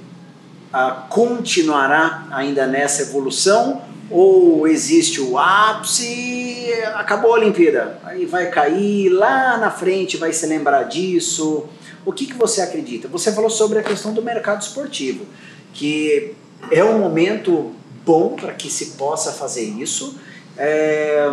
[1.09, 7.99] continuará ainda nessa evolução ou existe o ápice e acabou a Olimpíada?
[8.05, 11.67] Aí vai cair, lá na frente vai se lembrar disso.
[12.05, 13.07] O que, que você acredita?
[13.09, 15.27] Você falou sobre a questão do mercado esportivo,
[15.73, 16.35] que
[16.71, 17.73] é um momento
[18.05, 20.19] bom para que se possa fazer isso.
[20.57, 21.31] É...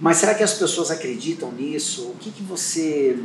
[0.00, 2.02] Mas será que as pessoas acreditam nisso?
[2.08, 3.16] O que, que você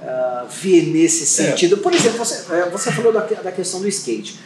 [0.00, 1.76] uh, vê nesse sentido?
[1.76, 1.78] É.
[1.78, 4.38] Por exemplo, você, é, você falou da, da questão do skate.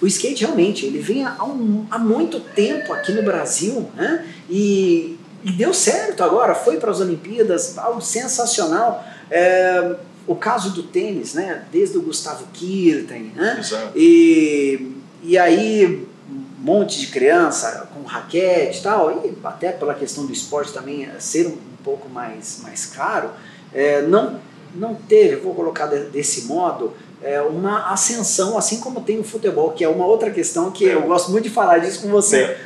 [0.00, 4.26] O skate realmente ele vem há, um, há muito tempo aqui no Brasil né?
[4.48, 9.04] e, e deu certo agora, foi para as Olimpíadas, algo sensacional.
[9.30, 11.64] É, o caso do tênis, né?
[11.72, 13.56] desde o Gustavo Kirten, né?
[13.58, 13.92] Exato.
[13.96, 14.95] E,
[15.26, 20.32] e aí um monte de criança com raquete e tal, e até pela questão do
[20.32, 23.30] esporte também ser um pouco mais, mais caro,
[23.74, 24.40] é, não
[24.74, 29.82] não teve, vou colocar desse modo, é, uma ascensão, assim como tem o futebol, que
[29.82, 32.56] é uma outra questão que eu gosto muito de falar disso com você.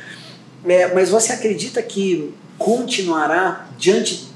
[0.65, 4.29] É, mas você acredita que continuará diante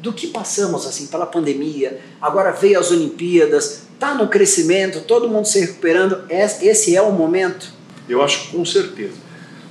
[0.00, 2.00] do que passamos assim pela pandemia?
[2.20, 6.24] Agora veio as Olimpíadas, está no crescimento, todo mundo se recuperando.
[6.28, 7.72] Esse é o momento?
[8.06, 9.24] Eu acho com certeza.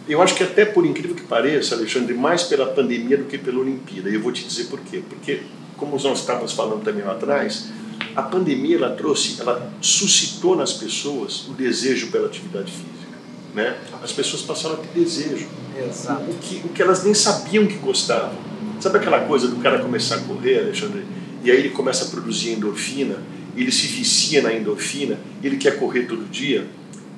[0.09, 3.59] Eu acho que até por incrível que pareça, Alexandre, mais pela pandemia do que pela
[3.59, 4.09] Olimpíada.
[4.09, 5.01] E eu vou te dizer por quê.
[5.07, 5.43] Porque,
[5.77, 7.69] como nós estávamos falando também lá atrás,
[8.15, 13.13] a pandemia ela trouxe, ela suscitou nas pessoas o desejo pela atividade física.
[13.53, 13.77] Né?
[14.01, 15.47] As pessoas passaram a ter desejo.
[15.77, 16.23] Exato.
[16.23, 18.38] O que, o que elas nem sabiam que gostavam.
[18.81, 21.05] Sabe aquela coisa do cara começar a correr, Alexandre?
[21.43, 23.17] E aí ele começa a produzir endorfina,
[23.56, 26.68] ele se vicia na endorfina, ele quer correr todo dia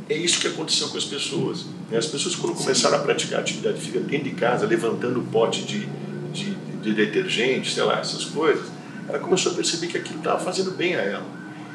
[0.09, 1.65] é isso que aconteceu com as pessoas.
[1.89, 1.97] Né?
[1.97, 5.87] As pessoas, quando começaram a praticar atividade física dentro de casa, levantando pote de,
[6.31, 8.67] de, de detergente, sei lá, essas coisas,
[9.09, 11.25] ela começou a perceber que aquilo estava fazendo bem a ela.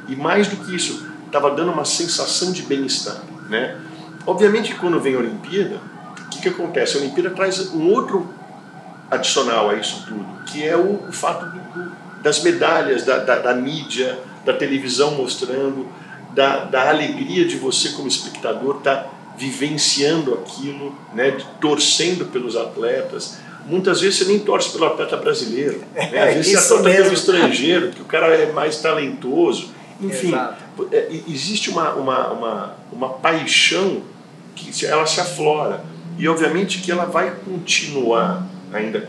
[0.09, 3.23] E mais do que isso, estava dando uma sensação de bem-estar.
[3.49, 3.77] Né?
[4.27, 5.81] Obviamente, quando vem a Olimpíada,
[6.27, 6.97] o que, que acontece?
[6.97, 8.33] A Olimpíada traz um outro
[9.11, 11.93] adicional a isso tudo, que é o, o fato do, do,
[12.23, 15.86] das medalhas, da, da, da mídia, da televisão mostrando,
[16.34, 23.38] da, da alegria de você como espectador estar tá vivenciando aquilo, né, torcendo pelos atletas.
[23.66, 26.11] Muitas vezes você nem torce pelo atleta brasileiro, né?
[26.28, 29.70] às vezes você torce pelo estrangeiro, porque o cara é mais talentoso.
[30.01, 30.34] Enfim,
[30.93, 34.03] é, existe uma, uma, uma, uma paixão
[34.55, 35.84] que ela se aflora.
[36.18, 39.09] E obviamente que ela vai continuar ainda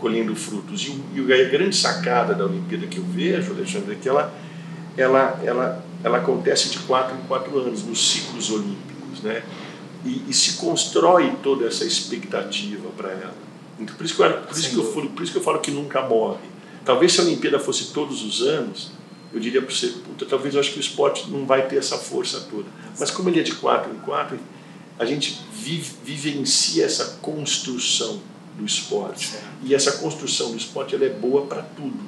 [0.00, 0.86] colhendo frutos.
[0.86, 4.32] E, e a grande sacada da Olimpíada que eu vejo, Alexandre, é que ela,
[4.98, 9.42] ela, ela ela acontece de quatro em quatro anos, nos ciclos olímpicos, né?
[10.04, 13.34] E, e se constrói toda essa expectativa para ela.
[13.80, 15.58] Então, por isso, que eu, por, isso que eu falo, por isso que eu falo
[15.58, 16.46] que nunca morre.
[16.84, 18.92] Talvez se a Olimpíada fosse todos os anos,
[19.32, 21.98] eu diria para você, puta, talvez eu acho que o esporte não vai ter essa
[21.98, 22.66] força toda.
[22.98, 24.38] Mas como ele é de quatro em quatro,
[24.98, 28.20] a gente vive, vivencia essa construção
[28.56, 29.34] do esporte.
[29.62, 31.98] E essa construção do esporte ela é boa para tudo.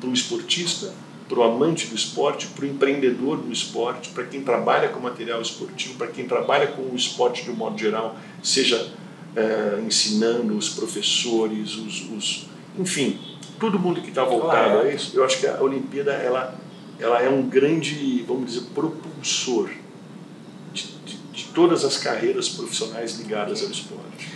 [0.00, 0.92] Para o esportista,
[1.32, 5.40] para o amante do esporte, para o empreendedor do esporte, para quem trabalha com material
[5.40, 8.92] esportivo, para quem trabalha com o esporte de um modo geral, seja
[9.34, 12.46] é, ensinando os professores, os, os,
[12.78, 13.18] enfim,
[13.58, 15.16] todo mundo que está voltado a isso.
[15.16, 16.54] Eu acho que a Olimpíada ela,
[17.00, 19.70] ela é um grande, vamos dizer, propulsor
[20.74, 24.28] de, de, de todas as carreiras profissionais ligadas ao esporte.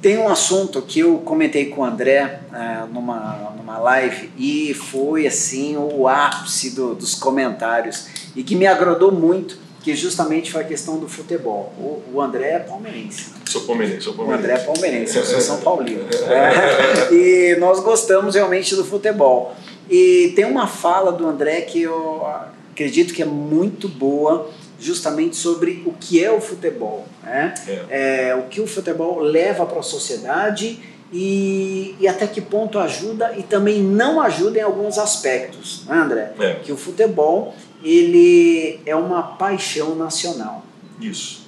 [0.00, 5.26] Tem um assunto que eu comentei com o André uh, numa, numa live e foi
[5.26, 10.64] assim o ápice do, dos comentários e que me agradou muito, que justamente foi a
[10.64, 11.72] questão do futebol.
[11.76, 13.32] O, o André é palmeirense.
[13.44, 14.46] Sou palmeirense, sou palmeirense.
[14.46, 16.04] O André é palmeirense, eu sou São Paulino.
[16.28, 19.54] É, e nós gostamos realmente do futebol.
[19.90, 22.24] E tem uma fala do André que eu
[22.70, 27.54] acredito que é muito boa justamente sobre o que é o futebol, né?
[27.66, 28.30] É.
[28.30, 30.78] É, o que o futebol leva para a sociedade
[31.12, 36.32] e, e, até que ponto ajuda e também não ajuda em alguns aspectos, né, André?
[36.38, 36.54] É.
[36.54, 40.64] Que o futebol ele é uma paixão nacional.
[41.00, 41.44] Isso.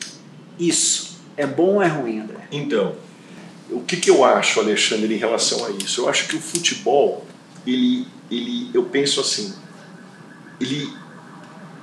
[0.59, 1.19] Isso.
[1.37, 2.49] É bom ou é ruim, André?
[2.51, 2.95] Então,
[3.71, 6.03] o que, que eu acho, Alexandre, em relação a isso?
[6.03, 7.25] Eu acho que o futebol,
[7.67, 9.55] ele, ele eu penso assim,
[10.61, 10.93] ele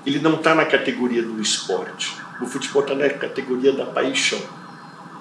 [0.05, 2.15] ele não está na categoria do esporte.
[2.41, 4.39] O futebol está na categoria da paixão.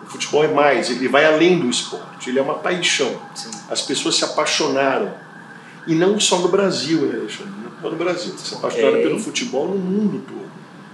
[0.02, 3.20] O futebol é mais, ele vai além do esporte, ele é uma paixão.
[3.34, 3.50] Sim.
[3.68, 5.12] As pessoas se apaixonaram.
[5.86, 7.52] E não só no Brasil, né, Alexandre?
[7.64, 8.34] Não só no Brasil.
[8.38, 9.02] Se apaixonaram okay.
[9.02, 10.46] pelo futebol no mundo todo.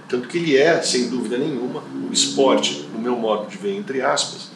[0.07, 4.01] Tanto que ele é, sem dúvida nenhuma, o esporte, no meu modo de ver, entre
[4.01, 4.51] aspas,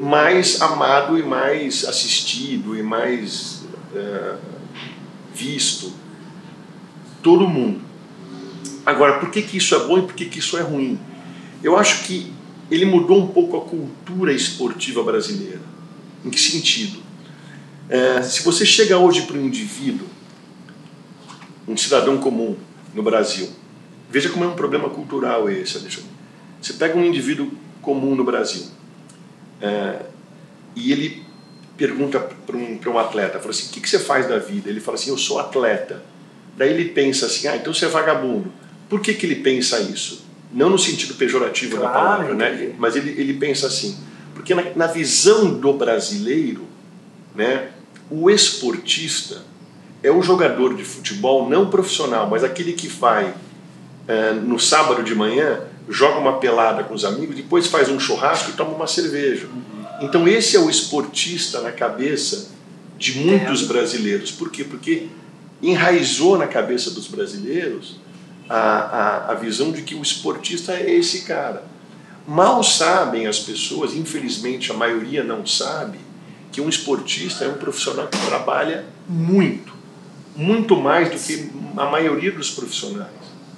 [0.00, 4.34] mais amado e mais assistido e mais é,
[5.34, 5.92] visto.
[7.22, 7.85] Todo mundo.
[8.86, 10.96] Agora, por que, que isso é bom e por que, que isso é ruim?
[11.62, 12.32] Eu acho que
[12.70, 15.60] ele mudou um pouco a cultura esportiva brasileira.
[16.24, 17.00] Em que sentido?
[17.88, 20.06] É, se você chega hoje para um indivíduo,
[21.66, 22.56] um cidadão comum
[22.94, 23.48] no Brasil,
[24.08, 26.10] veja como é um problema cultural esse, Alexandre.
[26.62, 27.50] Você pega um indivíduo
[27.82, 28.66] comum no Brasil
[29.60, 30.02] é,
[30.74, 31.24] e ele
[31.76, 34.68] pergunta para um, um atleta, fala assim, o que, que você faz da vida?
[34.70, 36.02] Ele fala assim, eu sou atleta.
[36.56, 38.50] Daí ele pensa assim, ah, então você é vagabundo.
[38.88, 40.24] Por que, que ele pensa isso?
[40.52, 42.74] Não no sentido pejorativo claro, da palavra, né?
[42.78, 43.98] mas ele, ele pensa assim,
[44.34, 46.64] porque na, na visão do brasileiro,
[47.34, 47.70] né,
[48.10, 49.42] o esportista
[50.02, 53.34] é o jogador de futebol não profissional, mas aquele que vai
[54.06, 58.50] é, no sábado de manhã, joga uma pelada com os amigos, depois faz um churrasco
[58.50, 59.48] e toma uma cerveja.
[60.00, 62.50] Então esse é o esportista na cabeça
[62.98, 64.30] de muitos brasileiros.
[64.30, 64.64] Por quê?
[64.64, 65.08] Porque
[65.62, 67.96] enraizou na cabeça dos brasileiros
[68.48, 71.64] a, a, a visão de que o esportista é esse cara.
[72.26, 75.98] Mal sabem as pessoas, infelizmente a maioria não sabe,
[76.50, 79.72] que um esportista é um profissional que trabalha muito,
[80.34, 83.10] muito mais do que a maioria dos profissionais.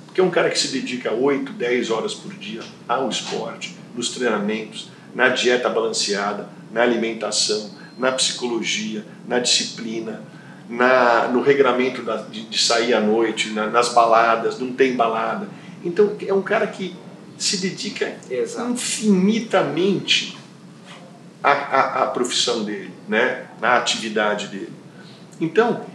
[0.07, 4.11] Porque é um cara que se dedica 8, 10 horas por dia ao esporte, nos
[4.11, 10.23] treinamentos, na dieta balanceada, na alimentação, na psicologia, na disciplina,
[10.69, 15.49] na, no regramento da, de, de, sair à noite, na, nas baladas, não tem balada.
[15.85, 16.95] Então é um cara que
[17.39, 18.71] se dedica Exato.
[18.73, 20.37] infinitamente
[21.43, 23.47] à, à, à, profissão dele, né?
[23.61, 24.73] na atividade dele.
[25.41, 25.87] Então,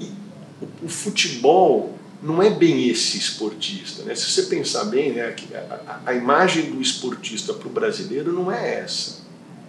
[0.00, 4.02] o, o futebol não é bem esse esportista.
[4.04, 4.14] Né?
[4.14, 5.34] Se você pensar bem, né,
[5.70, 9.22] a, a imagem do esportista para o brasileiro não é essa.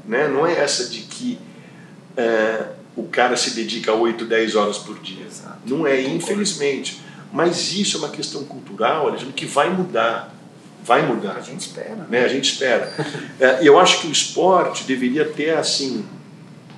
[0.05, 0.27] Né?
[0.27, 1.39] Não é essa de que
[2.17, 5.25] é, o cara se dedica 8, 10 horas por dia.
[5.25, 5.59] Exato.
[5.65, 7.01] Não é, infelizmente.
[7.31, 10.35] Mas isso é uma questão cultural, Alexandre, que vai mudar.
[10.83, 11.37] Vai mudar.
[11.37, 12.07] A gente espera.
[12.09, 12.25] Né?
[12.25, 12.93] A gente espera.
[13.39, 16.05] é, eu acho que o esporte deveria ter assim.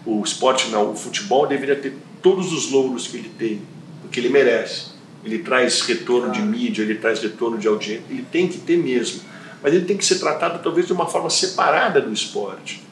[0.06, 3.62] O esporte não, o futebol deveria ter todos os louros que ele tem,
[4.02, 4.94] porque ele merece.
[5.24, 6.42] Ele traz retorno claro.
[6.42, 9.22] de mídia, ele traz retorno de audiência, ele tem que ter mesmo.
[9.62, 12.84] Mas ele tem que ser tratado talvez de uma forma separada do esporte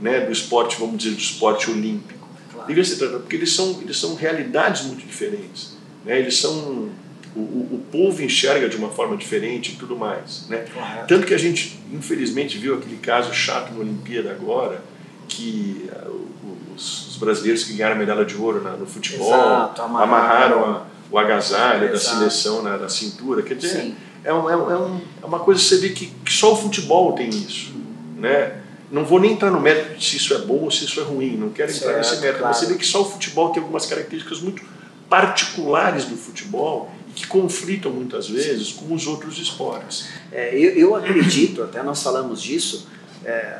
[0.00, 2.17] né, do esporte, vamos dizer, do esporte olímpico.
[2.68, 5.76] Devia ser tratado, porque eles são, eles são realidades muito diferentes.
[6.04, 6.18] Né?
[6.18, 6.90] Eles são.
[7.36, 10.46] O, o, povo enxerga de uma forma diferente e tudo mais.
[10.48, 10.64] Né?
[10.72, 11.06] Claro.
[11.06, 14.82] Tanto que a gente, infelizmente, viu aquele caso chato na Olimpíada agora,
[15.28, 16.28] que uh,
[16.74, 20.64] os, os, brasileiros que ganharam a medalha de ouro na, no futebol Exato, amarraram, amarraram
[20.64, 21.92] a, o agasalho Exato.
[21.92, 23.42] da seleção na, na, cintura.
[23.42, 23.94] Quer dizer,
[24.24, 27.12] é, um, é, um, é, uma coisa que você vê que, que só o futebol
[27.12, 27.72] tem isso.
[28.16, 28.57] Né?
[28.90, 31.02] Não vou nem entrar no mérito de se isso é bom ou se isso é
[31.02, 32.38] ruim, não quero certo, entrar nesse mérito.
[32.38, 32.54] Claro.
[32.54, 34.62] Você vê que só o futebol tem algumas características muito
[35.08, 40.08] particulares do futebol e que conflitam muitas vezes com os outros esportes.
[40.32, 42.86] É, eu, eu, acredito, até nós falamos disso,
[43.24, 43.58] é,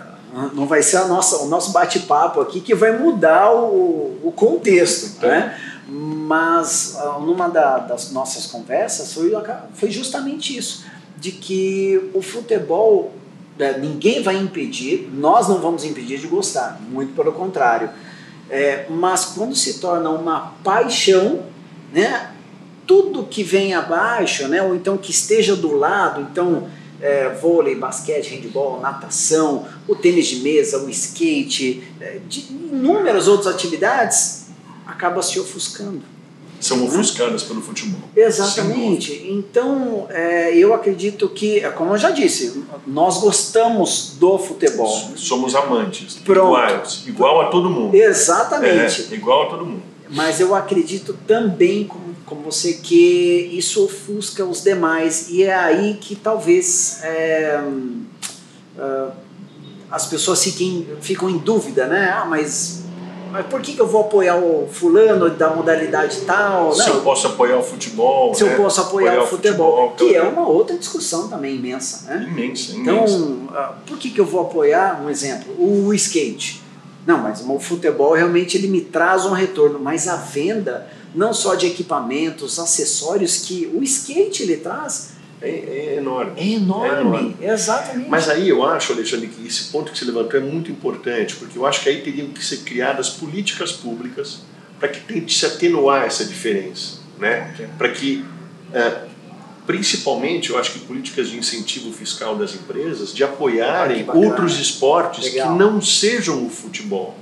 [0.55, 5.17] não vai ser a nossa, o nosso bate-papo aqui que vai mudar o, o contexto,
[5.17, 5.59] então, né?
[5.89, 9.33] mas ah, numa da, das nossas conversas foi,
[9.73, 10.85] foi justamente isso,
[11.17, 13.13] de que o futebol
[13.79, 17.91] ninguém vai impedir, nós não vamos impedir de gostar, muito pelo contrário.
[18.51, 21.45] É, mas quando se torna uma paixão,
[21.93, 22.31] né,
[22.87, 26.69] tudo que vem abaixo, né, ou então que esteja do lado, então
[27.01, 33.55] é, vôlei, basquete, handball, natação, o tênis de mesa, o skate, é, de inúmeras outras
[33.55, 34.47] atividades,
[34.87, 36.18] acaba se ofuscando
[36.61, 38.01] são ofuscadas pelo futebol.
[38.17, 39.27] Exatamente.
[39.29, 45.13] Então, é, eu acredito que, como eu já disse, nós gostamos do futebol.
[45.17, 46.49] Somos amantes, Pronto.
[46.49, 47.95] iguais, igual a todo mundo.
[47.95, 49.09] Exatamente.
[49.11, 49.83] É, igual a todo mundo.
[50.11, 55.29] Mas eu acredito também, como, como você, que isso ofusca os demais.
[55.29, 57.63] E é aí que talvez é,
[58.79, 59.13] uh,
[59.91, 62.11] as pessoas fiquem, ficam em dúvida, né?
[62.11, 62.85] Ah, mas
[63.31, 66.73] mas por que, que eu vou apoiar o fulano da modalidade tal?
[66.73, 66.97] Se não.
[66.97, 68.35] eu posso apoiar o futebol.
[68.35, 68.53] Se né?
[68.53, 72.07] eu posso apoiar, apoiar o futebol, futebol que é uma outra discussão também imensa.
[72.07, 72.27] Né?
[72.31, 76.63] Imensa, então, uh, por que, que eu vou apoiar, um exemplo, o skate?
[77.07, 81.55] Não, mas o futebol realmente ele me traz um retorno, mas a venda, não só
[81.55, 86.33] de equipamentos, acessórios que o skate ele traz, é, é, enorme.
[86.37, 86.89] É enorme.
[86.89, 88.09] é enorme, exatamente.
[88.09, 91.57] Mas aí eu acho, Alexandre, que esse ponto que você levantou é muito importante, porque
[91.57, 94.41] eu acho que aí teriam que ser criadas políticas públicas
[94.79, 97.53] para que tente se atenuar essa diferença, né?
[97.55, 97.69] Okay.
[97.77, 98.25] Para que,
[98.73, 99.05] é,
[99.67, 105.25] principalmente, eu acho que políticas de incentivo fiscal das empresas de apoiarem ah, outros esportes
[105.25, 105.53] Legal.
[105.53, 107.17] que não sejam o futebol,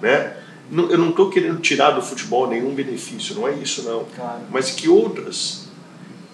[0.00, 0.34] né?
[0.70, 4.04] Eu não estou querendo tirar do futebol nenhum benefício, não é isso não.
[4.14, 4.42] Claro.
[4.50, 5.67] Mas que outras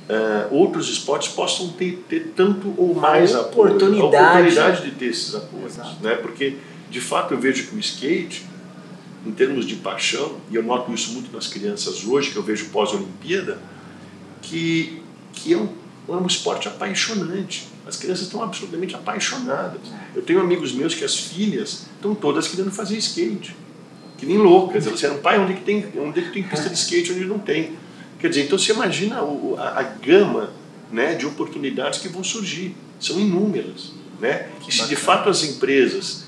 [0.08, 4.16] uh, outros esportes possam ter, ter tanto ou mais a oportunidade.
[4.16, 5.76] Apoio, a oportunidade de ter esses apoios.
[6.00, 6.14] Né?
[6.16, 6.56] Porque,
[6.90, 8.46] de fato, eu vejo que o skate,
[9.26, 12.66] em termos de paixão, e eu noto isso muito nas crianças hoje, que eu vejo
[12.66, 13.58] pós-Olimpíada,
[14.42, 15.02] que,
[15.32, 15.68] que é, um,
[16.08, 17.68] é um esporte apaixonante.
[17.86, 19.80] As crianças estão absolutamente apaixonadas.
[20.14, 23.54] Eu tenho amigos meus que as filhas estão todas querendo fazer skate.
[24.16, 24.86] Que nem loucas.
[24.86, 27.24] Elas disseram, pai, onde é que tem, onde é que tem pista de skate onde
[27.24, 27.76] não tem?
[28.24, 29.16] Quer dizer, então você imagina
[29.58, 30.48] a, a, gama
[30.90, 32.74] né, de oportunidades que vão surgir.
[32.98, 33.92] São inúmeras.
[34.18, 34.48] Né?
[34.62, 36.24] Que se de fato as empresas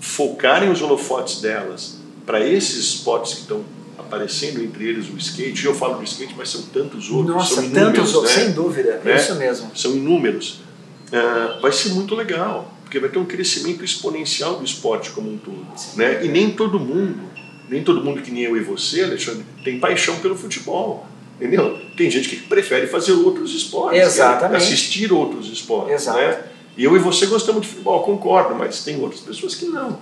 [0.00, 3.64] focarem os holofotes delas para esses spots que estão
[3.98, 7.34] aparecendo, entre eles o skate, eu falo do skate, mas são tantos outros.
[7.34, 8.44] Nossa, são inúmeros, tantos outros, né?
[8.44, 9.16] sem dúvida, é né?
[9.16, 9.76] isso mesmo.
[9.76, 10.60] São inúmeros.
[11.08, 15.36] Uh, vai ser muito legal, porque vai ter um crescimento exponencial do esporte como um
[15.36, 15.66] todo.
[15.96, 16.24] Né?
[16.24, 17.28] E nem todo mundo
[17.68, 21.06] nem todo mundo que nem eu e você, Alexandre, tem paixão pelo futebol.
[21.36, 21.78] Entendeu?
[21.96, 24.00] Tem gente que prefere fazer outros esportes.
[24.00, 24.56] Exatamente.
[24.56, 25.94] Assistir outros esportes.
[25.94, 26.18] Exato.
[26.18, 26.44] Né?
[26.76, 29.98] Eu e você gostamos de futebol, concordo, mas tem outras pessoas que não.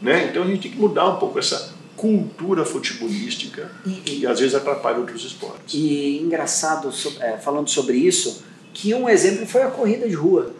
[0.00, 0.28] Né?
[0.28, 4.56] Então a gente tem que mudar um pouco essa cultura futebolística e, que às vezes
[4.56, 5.74] atrapalha outros esportes.
[5.74, 8.42] E engraçado, é, falando sobre isso,
[8.74, 10.52] que um exemplo foi a corrida de rua.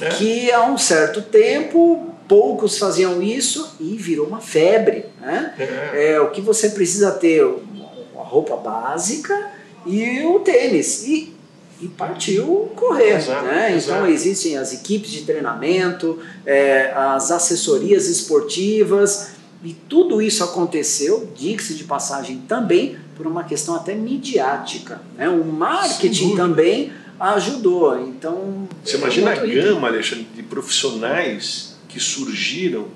[0.00, 0.08] É.
[0.10, 5.06] Que há um certo tempo poucos faziam isso e virou uma febre.
[5.20, 5.54] Né?
[5.58, 6.12] É.
[6.12, 9.50] é o que você precisa ter a roupa básica
[9.84, 11.06] e o tênis.
[11.06, 11.36] E
[11.80, 13.16] e partiu correr.
[13.16, 13.76] Exato, né?
[13.76, 13.98] Exato.
[13.98, 21.74] Então existem as equipes de treinamento, é, as assessorias esportivas, e tudo isso aconteceu, diga-se
[21.74, 25.00] de passagem, também por uma questão até midiática.
[25.16, 25.28] Né?
[25.28, 27.98] O marketing também ajudou.
[28.00, 32.88] Então, Você imagina a gama, Alexandre, de profissionais que surgiram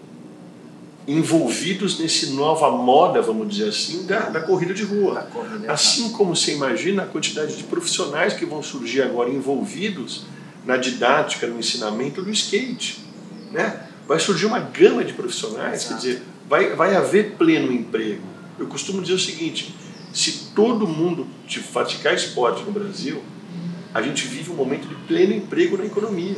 [1.09, 5.23] envolvidos nesse nova moda, vamos dizer assim, da, da corrida de rua.
[5.33, 10.27] Corrida assim como você imagina a quantidade de profissionais que vão surgir agora envolvidos
[10.67, 13.03] na didática, no ensinamento do skate.
[13.51, 13.87] Né?
[14.07, 15.89] Vai surgir uma gama de profissionais, Exato.
[15.89, 18.23] quer dizer, vai, vai haver pleno emprego.
[18.59, 19.75] Eu costumo dizer o seguinte:
[20.13, 21.27] se todo mundo
[21.73, 23.23] praticar esporte no Brasil,
[23.95, 26.37] a gente vive um momento de pleno emprego na economia.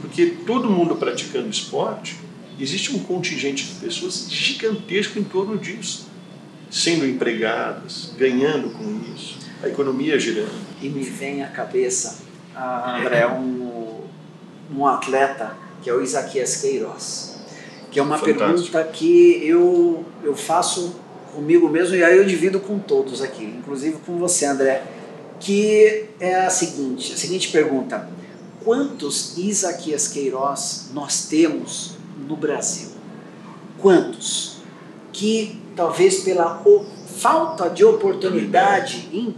[0.00, 2.16] Porque todo mundo praticando esporte
[2.58, 6.06] existe um contingente de pessoas gigantesco em torno disso,
[6.70, 10.60] sendo empregadas, ganhando com isso, a economia girando.
[10.80, 12.18] E me vem à cabeça,
[12.54, 14.00] ah, André, um,
[14.74, 17.36] um atleta que é o Isaquias Queiroz,
[17.90, 18.70] que é uma Fantástico.
[18.70, 20.94] pergunta que eu, eu faço
[21.34, 24.82] comigo mesmo e aí eu divido com todos aqui, inclusive com você, André,
[25.38, 28.08] que é a seguinte, a seguinte pergunta:
[28.64, 31.92] quantos Isaquias Queiroz nós temos
[32.28, 32.90] no Brasil.
[33.78, 34.58] Quantos?
[35.12, 36.62] Que talvez pela
[37.18, 39.34] falta de oportunidade em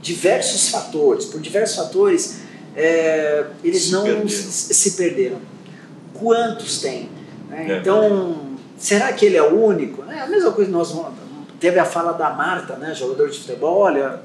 [0.00, 2.40] diversos fatores, por diversos fatores,
[2.76, 4.28] é, eles se não perderam.
[4.28, 5.38] Se, perderam.
[6.14, 7.10] Quantos tem?
[7.48, 7.72] Né?
[7.72, 10.04] É, então, será que ele é o único?
[10.10, 10.94] É a mesma coisa nós
[11.58, 14.20] teve a fala da Marta, né, jogador de futebol, olha,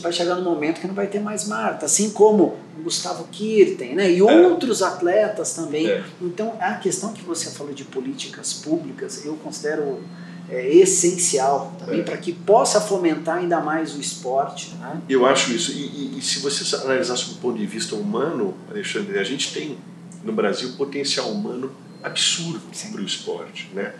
[0.00, 3.94] vai chegar no momento que não vai ter mais Marta, assim como o Gustavo Kirten,
[3.94, 4.10] né?
[4.10, 4.22] E é.
[4.22, 5.86] outros atletas também.
[5.86, 6.04] É.
[6.20, 10.02] Então, a questão que você falou de políticas públicas, eu considero
[10.48, 12.02] é, essencial também é.
[12.02, 14.74] para que possa fomentar ainda mais o esporte.
[14.76, 15.00] Né?
[15.08, 15.72] Eu acho isso.
[15.72, 19.52] E, e, e se você analisar sob o ponto de vista humano, Alexandre, a gente
[19.52, 19.78] tem
[20.24, 21.70] no Brasil potencial humano
[22.02, 22.60] absurdo
[22.92, 23.92] para o esporte, né?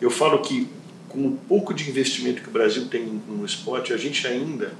[0.00, 0.68] Eu falo que
[1.08, 4.72] com o pouco de investimento que o Brasil tem no esporte, a gente ainda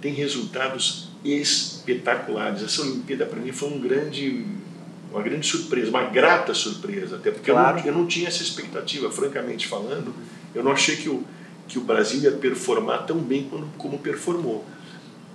[0.00, 2.62] tem resultados espetaculares.
[2.62, 4.44] Essa Olimpíada para mim foi um grande,
[5.12, 7.78] uma grande surpresa, uma grata surpresa, até porque claro.
[7.78, 10.14] eu, não, eu não tinha essa expectativa, francamente falando.
[10.54, 11.24] Eu não achei que o,
[11.68, 14.64] que o Brasil ia performar tão bem como, como performou.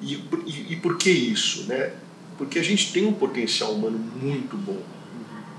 [0.02, 1.64] E, e, e, por que isso?
[1.68, 1.94] Né?
[2.38, 4.82] Porque a gente tem um potencial humano muito bom.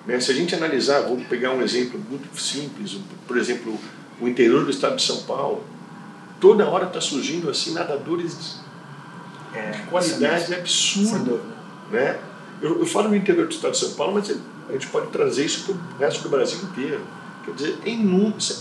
[0.07, 0.21] Né?
[0.21, 3.79] Se a gente analisar, vou pegar um exemplo muito simples, por exemplo,
[4.21, 5.65] o interior do estado de São Paulo,
[6.41, 8.61] toda hora está surgindo assim nadadores
[9.55, 11.41] é, de qualidade absurda.
[11.91, 12.19] Né?
[12.61, 14.31] Eu, eu falo no interior do estado de São Paulo, mas
[14.69, 17.01] a gente pode trazer isso para o resto do Brasil inteiro.
[17.45, 18.01] Quer dizer, em,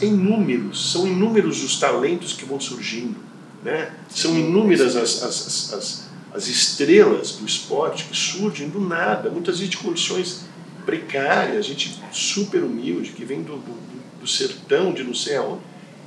[0.01, 3.15] em números, são inúmeros os talentos que vão surgindo.
[3.63, 3.91] Né?
[4.09, 9.71] São inúmeras as, as, as, as estrelas do esporte que surgem do nada, muitas vezes
[9.71, 10.45] de condições
[10.85, 15.61] precárias, gente super humilde, que vem do, do, do sertão, de não sei aonde,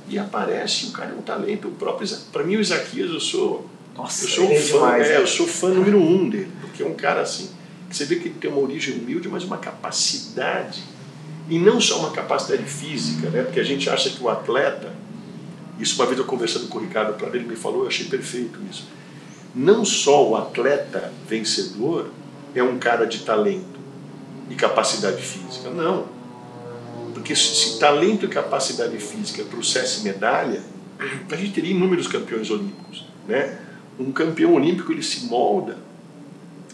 [0.07, 1.67] e aparece, o cara é um talento.
[1.67, 3.69] O próprio, para mim, o Isaquias, eu sou
[3.99, 6.81] nossa, eu sou um é fã, demais, é, eu sou fã número um dele, porque
[6.81, 7.49] é um cara assim,
[7.89, 10.81] que você vê que ele tem uma origem humilde, mas uma capacidade,
[11.49, 13.43] e não só uma capacidade física, né?
[13.43, 14.93] porque a gente acha que o atleta,
[15.77, 18.59] isso uma vez eu conversando com o Ricardo para ele me falou, eu achei perfeito
[18.69, 18.87] isso.
[19.53, 22.11] Não só o atleta vencedor
[22.55, 23.79] é um cara de talento
[24.49, 26.07] e capacidade física, não.
[27.13, 30.61] Porque se, se talento e capacidade física trouxesse medalha,
[31.31, 33.57] a gente teria inúmeros campeões olímpicos, né?
[33.99, 35.77] Um campeão olímpico ele se molda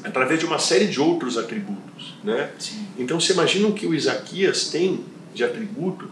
[0.04, 2.52] através de uma série de outros atributos, né?
[2.60, 2.86] Sim.
[2.98, 5.04] Então você imagina o que o Isaquias tem
[5.34, 6.08] de atributo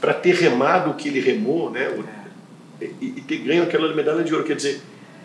[0.00, 1.84] para ter remado o que ele remou, né?
[2.80, 2.84] É.
[3.00, 4.80] E, e, ter ganho aquela medalha de ouro, quer dizer,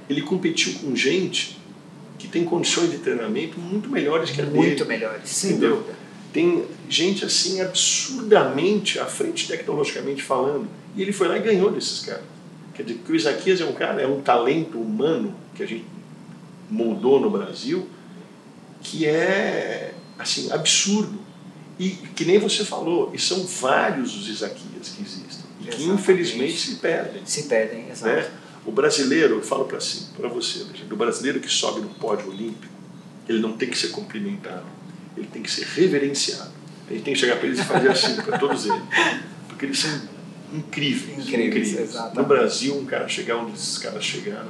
[0.10, 1.60] ele competiu com gente
[2.18, 4.68] que tem condições de treinamento muito melhores que a muito dele.
[4.70, 5.78] Muito melhores, sem entendeu?
[5.78, 5.94] dúvida.
[6.34, 12.02] Tem gente assim absurdamente à frente tecnologicamente falando, e ele foi lá e ganhou desses
[12.02, 12.24] caras.
[12.80, 15.84] Quer dizer, que o Isaquias é um cara, é um talento humano que a gente
[16.70, 17.90] moldou no Brasil
[18.82, 21.20] que é assim absurdo.
[21.78, 26.58] E que nem você falou, e são vários os Isaquias que existem e que infelizmente
[26.58, 27.22] se perdem.
[27.26, 28.16] Se perdem, exato.
[28.16, 28.32] Né?
[28.66, 32.74] O brasileiro, eu falo para assim, para você, o brasileiro que sobe no pódio olímpico,
[33.28, 34.66] ele não tem que ser cumprimentado,
[35.18, 36.52] ele tem que ser reverenciado.
[36.90, 38.84] A gente tem que chegar para eles e fazer assim para todos eles,
[39.50, 40.19] porque eles são
[40.54, 41.72] incríveis, incríveis.
[41.74, 42.14] incríveis.
[42.14, 44.50] No Brasil, um cara chegar onde esses caras chegaram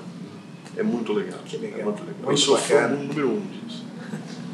[0.77, 1.39] é muito legal.
[1.45, 1.79] Que legal.
[1.79, 2.15] É muito legal.
[2.23, 3.85] Muito eu sou fã número um disso.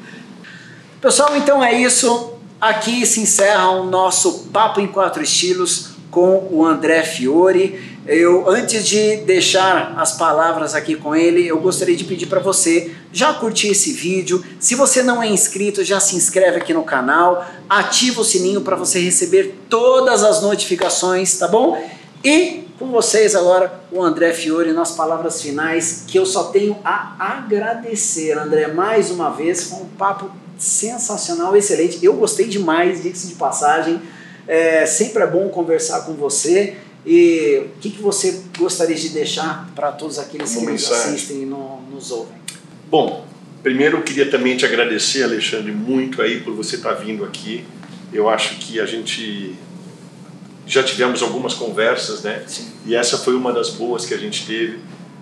[0.99, 2.33] Pessoal, então é isso.
[2.59, 7.94] Aqui se encerra o nosso Papo em Quatro Estilos com o André Fiore.
[8.07, 12.91] Eu, antes de deixar as palavras aqui com ele, eu gostaria de pedir para você
[13.11, 14.43] já curtir esse vídeo.
[14.59, 18.75] Se você não é inscrito, já se inscreve aqui no canal, ativa o sininho para
[18.75, 21.83] você receber todas as notificações, tá bom?
[22.23, 27.15] E com vocês agora, o André Fiore, nas palavras finais, que eu só tenho a
[27.17, 29.63] agradecer, André, mais uma vez.
[29.63, 30.29] Foi um papo
[30.59, 32.03] sensacional, excelente.
[32.05, 33.99] Eu gostei demais, diga-se de passagem.
[34.47, 36.75] É, sempre é bom conversar com você.
[37.05, 41.43] E o que, que você gostaria de deixar para todos aqueles Uma que nos assistem
[41.43, 42.35] e no, nos ouvem?
[42.89, 43.25] Bom,
[43.61, 47.63] primeiro eu queria também te agradecer, Alexandre, muito aí por você estar tá vindo aqui.
[48.11, 49.55] Eu acho que a gente
[50.65, 52.43] já tivemos algumas conversas, né?
[52.47, 52.71] Sim.
[52.85, 54.79] E essa foi uma das boas que a gente teve,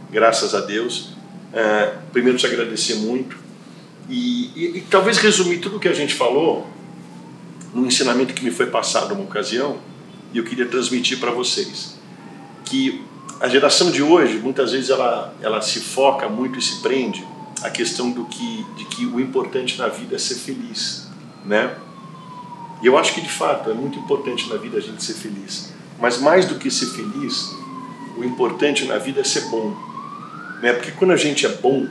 [0.10, 1.10] graças a Deus.
[1.52, 3.38] É, primeiro te agradecer muito
[4.10, 6.68] e, e, e talvez resumir tudo o que a gente falou
[7.74, 9.78] num ensinamento que me foi passado uma ocasião
[10.34, 11.96] e eu queria transmitir para vocês
[12.66, 13.04] que
[13.40, 17.26] a geração de hoje muitas vezes ela ela se foca muito e se prende
[17.62, 21.08] à questão do que de que o importante na vida é ser feliz,
[21.46, 21.76] né?
[22.82, 25.72] E eu acho que de fato é muito importante na vida a gente ser feliz.
[26.00, 27.56] Mas mais do que ser feliz,
[28.18, 29.74] o importante na vida é ser bom,
[30.62, 30.74] né?
[30.74, 31.88] Porque quando a gente é bom,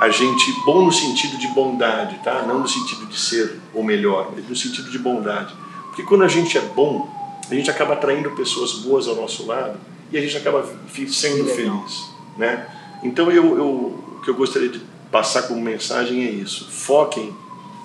[0.00, 2.42] a gente bom no sentido de bondade, tá?
[2.42, 5.54] Não no sentido de ser o melhor, mas no sentido de bondade.
[5.86, 7.21] Porque quando a gente é bom,
[7.52, 9.78] a gente acaba atraindo pessoas boas ao nosso lado
[10.10, 10.66] e a gente acaba
[11.08, 12.66] sendo feliz, né?
[13.02, 14.80] Então eu, eu, o que eu gostaria de
[15.10, 17.34] passar como mensagem é isso: foquem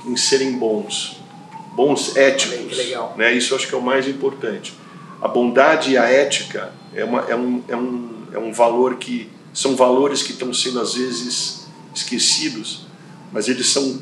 [0.06, 1.20] em serem bons,
[1.76, 2.78] bons éticos,
[3.18, 3.34] né?
[3.34, 4.74] Isso eu acho que é o mais importante.
[5.22, 9.30] A bondade e a ética é, uma, é, um, é, um, é um valor que
[9.54, 12.86] são valores que estão sendo às vezes esquecidos,
[13.34, 14.02] mas eles são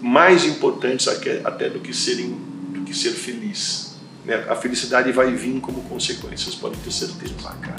[0.00, 2.30] mais importantes até do que serem
[2.70, 3.83] do que ser feliz.
[4.24, 4.44] Né?
[4.48, 7.34] A felicidade vai vir como consequência, vocês podem ter certeza.
[7.42, 7.76] Bacana.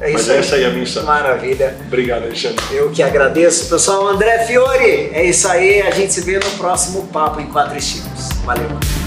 [0.00, 1.06] É Mas essa aí é a mensagem.
[1.06, 1.76] Maravilha.
[1.86, 2.64] Obrigado, Alexandre.
[2.72, 3.68] Eu que agradeço.
[3.68, 5.82] Pessoal, André Fiore, é isso aí.
[5.82, 8.28] A gente se vê no próximo Papo em Quatro Estilos.
[8.44, 8.99] Valeu.